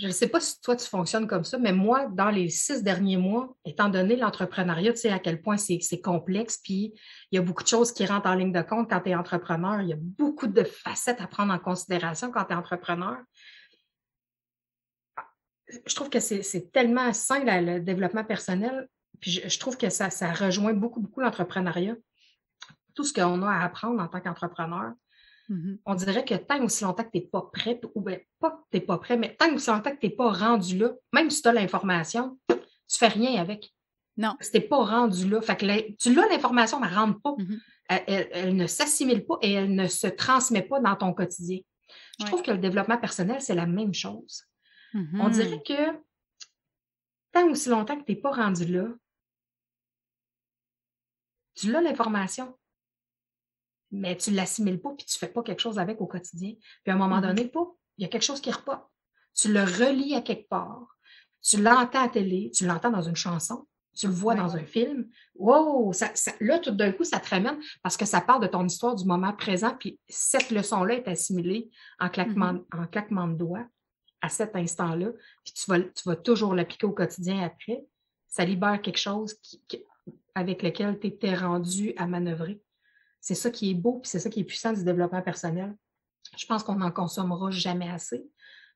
Je 0.00 0.06
ne 0.06 0.12
sais 0.12 0.28
pas 0.28 0.40
si 0.40 0.58
toi, 0.62 0.76
tu 0.76 0.86
fonctionnes 0.86 1.26
comme 1.26 1.44
ça, 1.44 1.58
mais 1.58 1.74
moi, 1.74 2.06
dans 2.06 2.30
les 2.30 2.48
six 2.48 2.82
derniers 2.82 3.18
mois, 3.18 3.54
étant 3.66 3.90
donné 3.90 4.16
l'entrepreneuriat, 4.16 4.94
tu 4.94 5.00
sais 5.00 5.10
à 5.10 5.18
quel 5.18 5.42
point 5.42 5.58
c'est 5.58 6.00
complexe, 6.00 6.56
puis 6.56 6.94
il 7.30 7.36
y 7.36 7.38
a 7.38 7.42
beaucoup 7.42 7.62
de 7.62 7.68
choses 7.68 7.92
qui 7.92 8.06
rentrent 8.06 8.30
en 8.30 8.34
ligne 8.34 8.52
de 8.52 8.62
compte 8.62 8.88
quand 8.88 9.00
tu 9.00 9.10
es 9.10 9.14
entrepreneur. 9.14 9.82
Il 9.82 9.88
y 9.88 9.92
a 9.92 9.98
beaucoup 9.98 10.46
de 10.46 10.64
facettes 10.64 11.20
à 11.20 11.26
prendre 11.26 11.52
en 11.52 11.58
considération 11.58 12.30
quand 12.30 12.46
tu 12.46 12.52
es 12.52 12.56
entrepreneur. 12.56 13.18
Je 15.84 15.94
trouve 15.94 16.08
que 16.08 16.18
c'est 16.18 16.72
tellement 16.72 17.12
sain, 17.12 17.44
le 17.44 17.80
développement 17.80 18.24
personnel, 18.24 18.88
puis 19.20 19.42
je, 19.46 19.58
trouve 19.58 19.76
que 19.76 19.90
ça 19.90 20.08
rejoint 20.32 20.72
beaucoup, 20.72 21.00
beaucoup 21.00 21.20
l'entrepreneuriat. 21.20 21.96
Tout 22.94 23.04
ce 23.04 23.12
qu'on 23.12 23.42
a 23.42 23.50
à 23.50 23.64
apprendre 23.64 24.00
en 24.02 24.08
tant 24.08 24.20
qu'entrepreneur, 24.20 24.92
Mhm. 25.50 25.78
on 25.84 25.94
dirait 25.96 26.24
que 26.24 26.34
tant 26.36 26.62
aussi 26.64 26.84
longtemps 26.84 27.02
que 27.04 27.10
tu 27.10 27.18
n'es 27.18 27.26
pas 27.26 27.42
prêt, 27.52 27.78
ou 27.94 28.00
bien 28.00 28.18
pas 28.38 28.50
que 28.52 28.56
tu 28.70 28.76
n'es 28.78 28.80
pas 28.80 28.98
prêt, 28.98 29.16
mais 29.18 29.34
tant 29.36 29.52
aussi 29.52 29.68
longtemps 29.68 29.90
que 29.94 30.00
tu 30.00 30.06
n'es 30.06 30.12
pas 30.14 30.32
rendu 30.32 30.78
là, 30.78 30.92
même 31.12 31.28
si 31.28 31.42
tu 31.42 31.48
as 31.48 31.52
l'information, 31.52 32.38
tu 32.48 32.98
fais 32.98 33.08
rien 33.08 33.40
avec. 33.40 33.74
Non. 34.16 34.36
Tu 34.40 34.48
n'es 34.54 34.60
pas 34.60 34.84
rendu 34.84 35.28
là. 35.28 35.40
Fait 35.42 35.56
que 35.56 35.92
tu 35.96 36.14
l'as 36.14 36.28
l'information, 36.28 36.78
mais 36.80 36.86
elle 36.86 36.94
ne 36.94 36.98
rentre 36.98 37.20
pas. 37.20 37.34
Mhm. 37.38 37.60
Elle, 37.88 38.04
elle- 38.06 38.28
elle 38.32 38.56
ne 38.56 38.66
s'assimile 38.68 39.26
pas 39.26 39.38
et 39.42 39.52
elle 39.52 39.74
ne 39.74 39.86
se 39.88 40.06
transmet 40.06 40.62
pas 40.62 40.78
dans 40.80 40.94
ton 40.96 41.12
quotidien. 41.12 41.58
Je 42.18 42.24
Ouais. 42.24 42.30
trouve 42.30 42.42
que 42.42 42.50
le 42.52 42.58
développement 42.58 42.98
personnel, 42.98 43.40
c'est 43.42 43.54
la 43.56 43.66
même 43.66 43.92
chose. 43.94 44.44
On 44.94 44.98
Mhm. 44.98 45.30
dirait 45.30 45.62
que 45.62 45.98
tant 47.32 47.48
aussi 47.50 47.68
longtemps 47.68 47.98
que 47.98 48.04
tu 48.04 48.12
n'es 48.12 48.20
pas 48.20 48.30
rendu 48.32 48.66
là, 48.66 48.86
tu 51.54 51.70
l'as 51.70 51.80
l'information, 51.80 52.56
mais 53.90 54.16
tu 54.16 54.30
ne 54.30 54.36
l'assimiles 54.36 54.80
pas 54.80 54.90
puis 54.96 55.06
tu 55.06 55.16
ne 55.16 55.18
fais 55.26 55.32
pas 55.32 55.42
quelque 55.42 55.60
chose 55.60 55.78
avec 55.78 56.00
au 56.00 56.06
quotidien. 56.06 56.52
Puis 56.84 56.90
à 56.90 56.94
un 56.94 56.98
moment 56.98 57.16
Mhm. 57.16 57.22
donné, 57.22 57.44
pas, 57.48 57.66
il 57.98 58.02
y 58.02 58.04
a 58.04 58.08
quelque 58.08 58.22
chose 58.24 58.40
qui 58.40 58.50
repart. 58.50 58.88
Tu 59.34 59.52
le 59.52 59.60
relis 59.62 60.14
à 60.14 60.20
quelque 60.22 60.48
part. 60.48 60.96
Tu 61.42 61.60
l'entends 61.62 62.02
à 62.04 62.08
télé, 62.08 62.50
tu 62.54 62.66
l'entends 62.66 62.90
dans 62.90 63.02
une 63.02 63.16
chanson, 63.16 63.66
tu 63.96 64.06
le 64.06 64.12
vois 64.12 64.34
Ouais. 64.34 64.40
dans 64.40 64.56
un 64.56 64.64
film. 64.64 65.08
Wow! 65.34 65.92
Ça, 65.92 66.10
ça- 66.14 66.32
là, 66.40 66.58
tout 66.58 66.70
d'un 66.72 66.92
coup, 66.92 67.04
ça 67.04 67.18
te 67.18 67.28
ramène 67.30 67.58
parce 67.82 67.96
que 67.96 68.04
ça 68.04 68.20
part 68.20 68.40
de 68.40 68.46
ton 68.46 68.64
histoire 68.66 68.94
du 68.94 69.04
moment 69.04 69.32
présent, 69.32 69.74
puis 69.78 69.98
cette 70.08 70.50
leçon-là 70.50 70.94
est 70.94 71.08
assimilée 71.08 71.70
en 71.98 72.08
claquement, 72.10 72.58
en 72.72 72.86
claquement 72.86 73.26
de 73.28 73.34
doigts 73.34 73.66
à 74.22 74.28
cet 74.28 74.54
instant-là, 74.54 75.08
puis 75.44 75.54
tu 75.54 75.64
vas, 75.70 75.80
tu 75.80 76.02
vas 76.04 76.16
toujours 76.16 76.54
l'appliquer 76.54 76.86
au 76.86 76.92
quotidien 76.92 77.42
après. 77.42 77.84
Ça 78.28 78.44
libère 78.44 78.80
quelque 78.82 78.98
chose 78.98 79.32
qui- 79.42 79.62
qui- 79.66 79.82
avec 80.34 80.62
lequel 80.62 81.00
tu 81.00 81.06
étais 81.06 81.34
rendu 81.34 81.94
à 81.96 82.06
manœuvrer. 82.06 82.60
C'est 83.20 83.34
ça 83.34 83.50
qui 83.50 83.70
est 83.70 83.74
beau, 83.74 84.00
puis 84.00 84.08
c'est 84.08 84.18
ça 84.18 84.30
qui 84.30 84.40
est 84.40 84.44
puissant 84.44 84.72
du 84.72 84.84
développement 84.84 85.22
personnel. 85.22 85.76
Je 86.36 86.46
pense 86.46 86.62
qu'on 86.62 86.76
n'en 86.76 86.90
consommera 86.90 87.50
jamais 87.50 87.88
assez. 87.88 88.24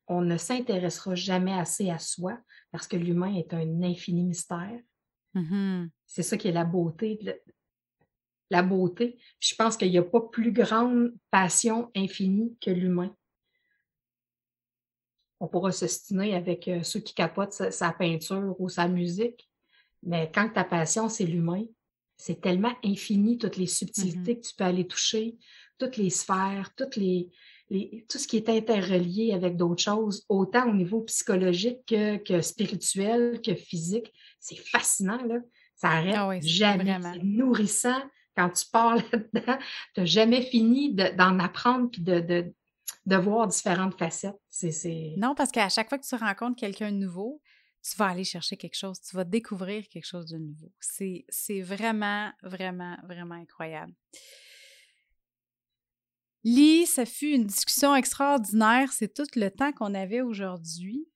On 0.06 0.20
ne 0.20 0.36
s'intéressera 0.36 1.14
jamais 1.14 1.54
assez 1.54 1.90
à 1.90 1.98
soi 1.98 2.38
parce 2.70 2.86
que 2.86 2.96
l'humain 2.96 3.34
est 3.34 3.54
un 3.54 3.82
infini 3.82 4.24
mystère. 4.24 4.80
Mhm. 5.32 5.90
C'est 6.06 6.22
ça 6.22 6.36
qui 6.36 6.48
est 6.48 6.52
la 6.52 6.64
beauté. 6.64 7.18
La 8.50 8.62
beauté. 8.62 9.16
Puis 9.40 9.50
je 9.50 9.54
pense 9.54 9.76
qu'il 9.76 9.90
n'y 9.90 9.98
a 9.98 10.02
pas 10.02 10.20
plus 10.20 10.52
grande 10.52 11.14
passion 11.30 11.90
infinie 11.96 12.56
que 12.60 12.70
l'humain. 12.70 13.14
On 15.40 15.48
pourra 15.48 15.72
s'ostiner 15.72 16.34
avec 16.34 16.68
euh, 16.68 16.82
ceux 16.82 17.00
qui 17.00 17.14
capotent 17.14 17.52
sa, 17.52 17.70
sa 17.70 17.92
peinture 17.92 18.54
ou 18.58 18.68
sa 18.68 18.88
musique, 18.88 19.50
mais 20.02 20.30
quand 20.32 20.50
ta 20.50 20.64
passion, 20.64 21.08
c'est 21.08 21.24
l'humain, 21.24 21.64
c'est 22.16 22.40
tellement 22.40 22.72
infini, 22.84 23.38
toutes 23.38 23.56
les 23.56 23.66
subtilités 23.66 24.38
que 24.40 24.46
tu 24.46 24.54
peux 24.56 24.64
aller 24.64 24.86
toucher, 24.86 25.36
toutes 25.78 25.96
les 25.96 26.10
sphères, 26.10 26.70
toutes 26.76 26.96
les, 26.96 27.30
les- 27.70 28.06
tout 28.08 28.18
ce 28.18 28.28
qui 28.28 28.36
est 28.36 28.48
interrelié 28.48 29.32
avec 29.32 29.56
d'autres 29.56 29.82
choses, 29.82 30.24
autant 30.28 30.68
au 30.70 30.74
niveau 30.74 31.00
psychologique 31.02 31.80
que, 31.86 32.16
que 32.18 32.40
spirituel, 32.40 33.40
que 33.44 33.54
physique. 33.54 34.12
C'est 34.40 34.56
fascinant, 34.58 35.22
là. 35.24 35.38
Ça 35.76 35.88
arrête 35.88 36.14
Ah 36.16 36.28
oui, 36.28 36.40
jamais. 36.42 36.84
C'est 37.14 37.22
nourrissant 37.24 38.00
quand 38.36 38.50
tu 38.50 38.64
pars 38.70 38.96
là-dedans. 39.12 39.58
Tu 39.94 40.00
n'as 40.00 40.06
jamais 40.06 40.42
fini 40.42 40.94
de- 40.94 41.16
d'en 41.16 41.38
apprendre 41.40 41.90
puis 41.90 42.02
de, 42.02 42.20
de, 42.20 42.54
de 43.06 43.16
voir 43.16 43.48
différentes 43.48 43.98
facettes. 43.98 44.36
Non, 45.16 45.34
parce 45.34 45.50
qu'à 45.50 45.68
chaque 45.68 45.88
fois 45.88 45.98
que 45.98 46.06
tu 46.06 46.14
rencontres 46.14 46.56
quelqu'un 46.60 46.92
de 46.92 46.96
nouveau, 46.98 47.40
tu 47.84 47.96
vas 47.98 48.06
aller 48.06 48.24
chercher 48.24 48.56
quelque 48.56 48.76
chose, 48.76 49.00
tu 49.00 49.14
vas 49.14 49.24
découvrir 49.24 49.86
quelque 49.88 50.06
chose 50.06 50.26
de 50.26 50.38
nouveau. 50.38 50.72
C'est, 50.80 51.60
vraiment, 51.60 52.30
vraiment, 52.42 52.96
vraiment 53.06 53.34
incroyable. 53.34 53.92
Lee, 56.44 56.86
ça 56.86 57.04
fut 57.04 57.32
une 57.32 57.44
discussion 57.44 57.94
extraordinaire. 57.94 58.90
C'est 58.92 59.12
tout 59.12 59.26
le 59.36 59.48
temps 59.50 59.72
qu'on 59.72 59.94
avait 59.94 60.22
aujourd'hui. 60.22 61.06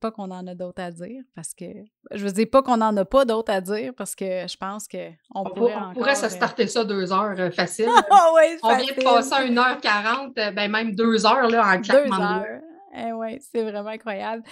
Pas 0.00 0.12
qu'on 0.12 0.30
en 0.30 0.46
a 0.46 0.54
d'autres 0.54 0.80
à 0.80 0.92
dire, 0.92 1.24
parce 1.34 1.54
que. 1.54 1.64
Je 2.12 2.24
veux 2.24 2.30
dire, 2.30 2.46
pas 2.48 2.62
qu'on 2.62 2.80
en 2.80 2.96
a 2.96 3.04
pas 3.04 3.24
d'autres 3.24 3.52
à 3.52 3.60
dire, 3.60 3.92
parce 3.96 4.14
que 4.14 4.46
je 4.46 4.56
pense 4.56 4.86
qu'on 4.86 5.12
on 5.34 5.42
pourrait. 5.42 5.74
on 5.74 5.92
pourrait 5.92 6.14
se 6.14 6.26
euh, 6.26 6.28
starter 6.28 6.68
ça 6.68 6.84
deux 6.84 7.12
heures 7.12 7.34
euh, 7.36 7.50
facile. 7.50 7.88
Ouais, 8.34 8.58
on 8.62 8.76
vient 8.76 8.94
de 8.94 9.02
passer 9.02 9.34
à 9.34 9.44
1h40, 9.44 10.54
ben 10.54 10.70
même 10.70 10.94
deux 10.94 11.26
heures 11.26 11.48
là, 11.48 11.74
en 11.74 11.80
claquement 11.80 12.36
heures. 12.36 12.57
Eh 12.98 13.12
ouais, 13.12 13.38
c'est 13.40 13.62
vraiment 13.62 13.90
incroyable. 13.90 14.42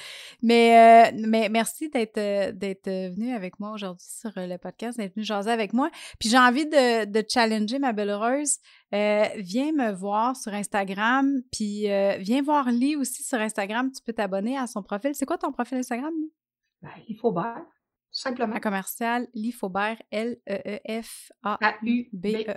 Mais, 0.42 1.10
euh, 1.12 1.16
mais 1.26 1.48
merci 1.48 1.88
d'être 1.88 2.18
euh, 2.18 2.52
d'être 2.52 2.88
venu 2.88 3.34
avec 3.34 3.58
moi 3.58 3.72
aujourd'hui 3.72 4.06
sur 4.08 4.30
euh, 4.36 4.46
le 4.46 4.58
podcast, 4.58 4.98
d'être 4.98 5.14
venu 5.14 5.24
jaser 5.24 5.50
avec 5.50 5.72
moi. 5.72 5.90
Puis 6.20 6.28
j'ai 6.28 6.38
envie 6.38 6.66
de, 6.66 7.04
de 7.06 7.24
challenger 7.28 7.78
ma 7.78 7.92
belle 7.92 8.10
heureuse. 8.10 8.58
Euh, 8.94 9.24
viens 9.36 9.72
me 9.72 9.92
voir 9.92 10.36
sur 10.36 10.54
Instagram, 10.54 11.42
puis 11.50 11.90
euh, 11.90 12.16
viens 12.18 12.42
voir 12.42 12.70
Lee 12.70 12.94
aussi 12.96 13.22
sur 13.24 13.40
Instagram. 13.40 13.90
Tu 13.90 14.00
peux 14.02 14.12
t'abonner 14.12 14.56
à 14.56 14.66
son 14.66 14.82
profil. 14.82 15.14
C'est 15.14 15.26
quoi 15.26 15.38
ton 15.38 15.50
profil 15.50 15.78
Instagram, 15.78 16.12
Lee? 16.14 16.32
Ben, 16.82 16.90
bien, 17.08 17.66
tout 18.16 18.20
simplement. 18.22 18.54
Un 18.54 18.60
commercial, 18.60 19.26
Lee 19.34 19.52
Faubert, 19.52 19.98
E 20.14 20.36
L-E-E-F-A-U-B-E-R-T. 20.46 21.64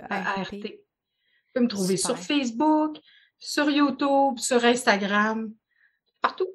A-U-B-E-R-T. 0.08 0.60
Tu 0.62 1.52
peux 1.52 1.60
me 1.62 1.68
trouver 1.68 1.96
Super. 1.96 2.16
sur 2.16 2.24
Facebook, 2.24 2.98
sur 3.38 3.68
YouTube, 3.68 4.38
sur 4.38 4.64
Instagram, 4.64 5.52
partout. 6.20 6.48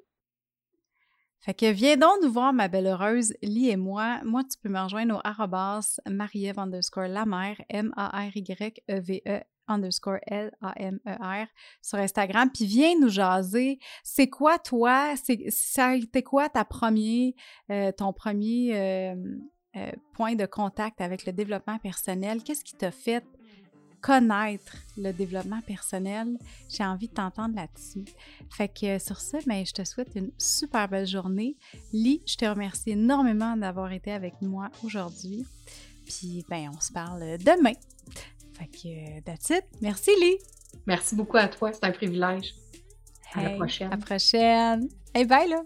Fait 1.41 1.53
que 1.53 1.71
viens 1.71 1.95
donc 1.95 2.23
nous 2.23 2.31
voir, 2.31 2.53
ma 2.53 2.67
belle 2.67 2.87
heureuse, 2.87 3.33
Lee 3.43 3.69
et 3.69 3.77
moi. 3.77 4.19
Moi, 4.23 4.43
tu 4.43 4.57
peux 4.57 4.69
me 4.69 4.81
rejoindre 4.81 5.17
au 5.17 5.21
arrobas 5.23 5.99
Marie-Ève 6.09 6.57
underscore 6.57 7.07
la 7.07 7.23
M-A-R-Y-E-V-E 7.69 9.43
underscore 9.67 10.19
L-A-M-E-R 10.27 11.47
sur 11.81 11.99
Instagram. 11.99 12.49
Puis 12.51 12.65
viens 12.65 12.97
nous 12.99 13.09
jaser. 13.09 13.79
C'est 14.03 14.27
quoi, 14.27 14.57
toi? 14.59 15.13
Ça 15.49 15.93
quoi 16.25 16.49
ta 16.49 16.65
premier, 16.65 17.35
euh, 17.71 17.91
ton 17.91 18.13
premier 18.13 18.75
euh, 18.75 19.15
euh, 19.75 19.91
point 20.13 20.35
de 20.35 20.45
contact 20.45 21.01
avec 21.01 21.25
le 21.25 21.33
développement 21.33 21.77
personnel? 21.79 22.43
Qu'est-ce 22.43 22.63
qui 22.63 22.75
t'a 22.75 22.91
fait 22.91 23.23
connaître 24.05 24.77
le 24.97 25.11
développement 25.11 25.61
personnel. 25.61 26.37
J'ai 26.69 26.83
envie 26.83 27.07
de 27.07 27.13
t'entendre 27.13 27.55
là-dessus. 27.55 28.05
Fait 28.51 28.67
que 28.67 28.99
sur 28.99 29.19
ça, 29.19 29.39
ben, 29.47 29.65
je 29.65 29.73
te 29.73 29.83
souhaite 29.83 30.11
une 30.13 30.29
super 30.37 30.87
belle 30.87 31.07
journée. 31.07 31.57
Lee, 31.91 32.21
je 32.27 32.35
te 32.35 32.45
remercie 32.45 32.91
énormément 32.91 33.57
d'avoir 33.57 33.91
été 33.91 34.11
avec 34.11 34.39
moi 34.43 34.69
aujourd'hui. 34.83 35.43
Puis, 36.05 36.45
ben, 36.47 36.69
on 36.75 36.79
se 36.79 36.91
parle 36.93 37.39
demain. 37.39 37.73
Fait 38.53 38.67
que, 38.67 39.21
that's 39.21 39.49
it. 39.49 39.63
Merci, 39.81 40.11
Lee. 40.21 40.37
Merci 40.85 41.15
beaucoup 41.15 41.37
à 41.37 41.47
toi, 41.47 41.73
c'est 41.73 41.83
un 41.83 41.91
privilège. 41.91 42.53
À 43.33 43.41
la 43.41 43.49
prochaine. 43.55 43.87
À 43.87 43.95
la 43.95 43.97
prochaine. 43.97 44.87
Hey, 45.15 45.25
bye, 45.25 45.49
là. 45.49 45.63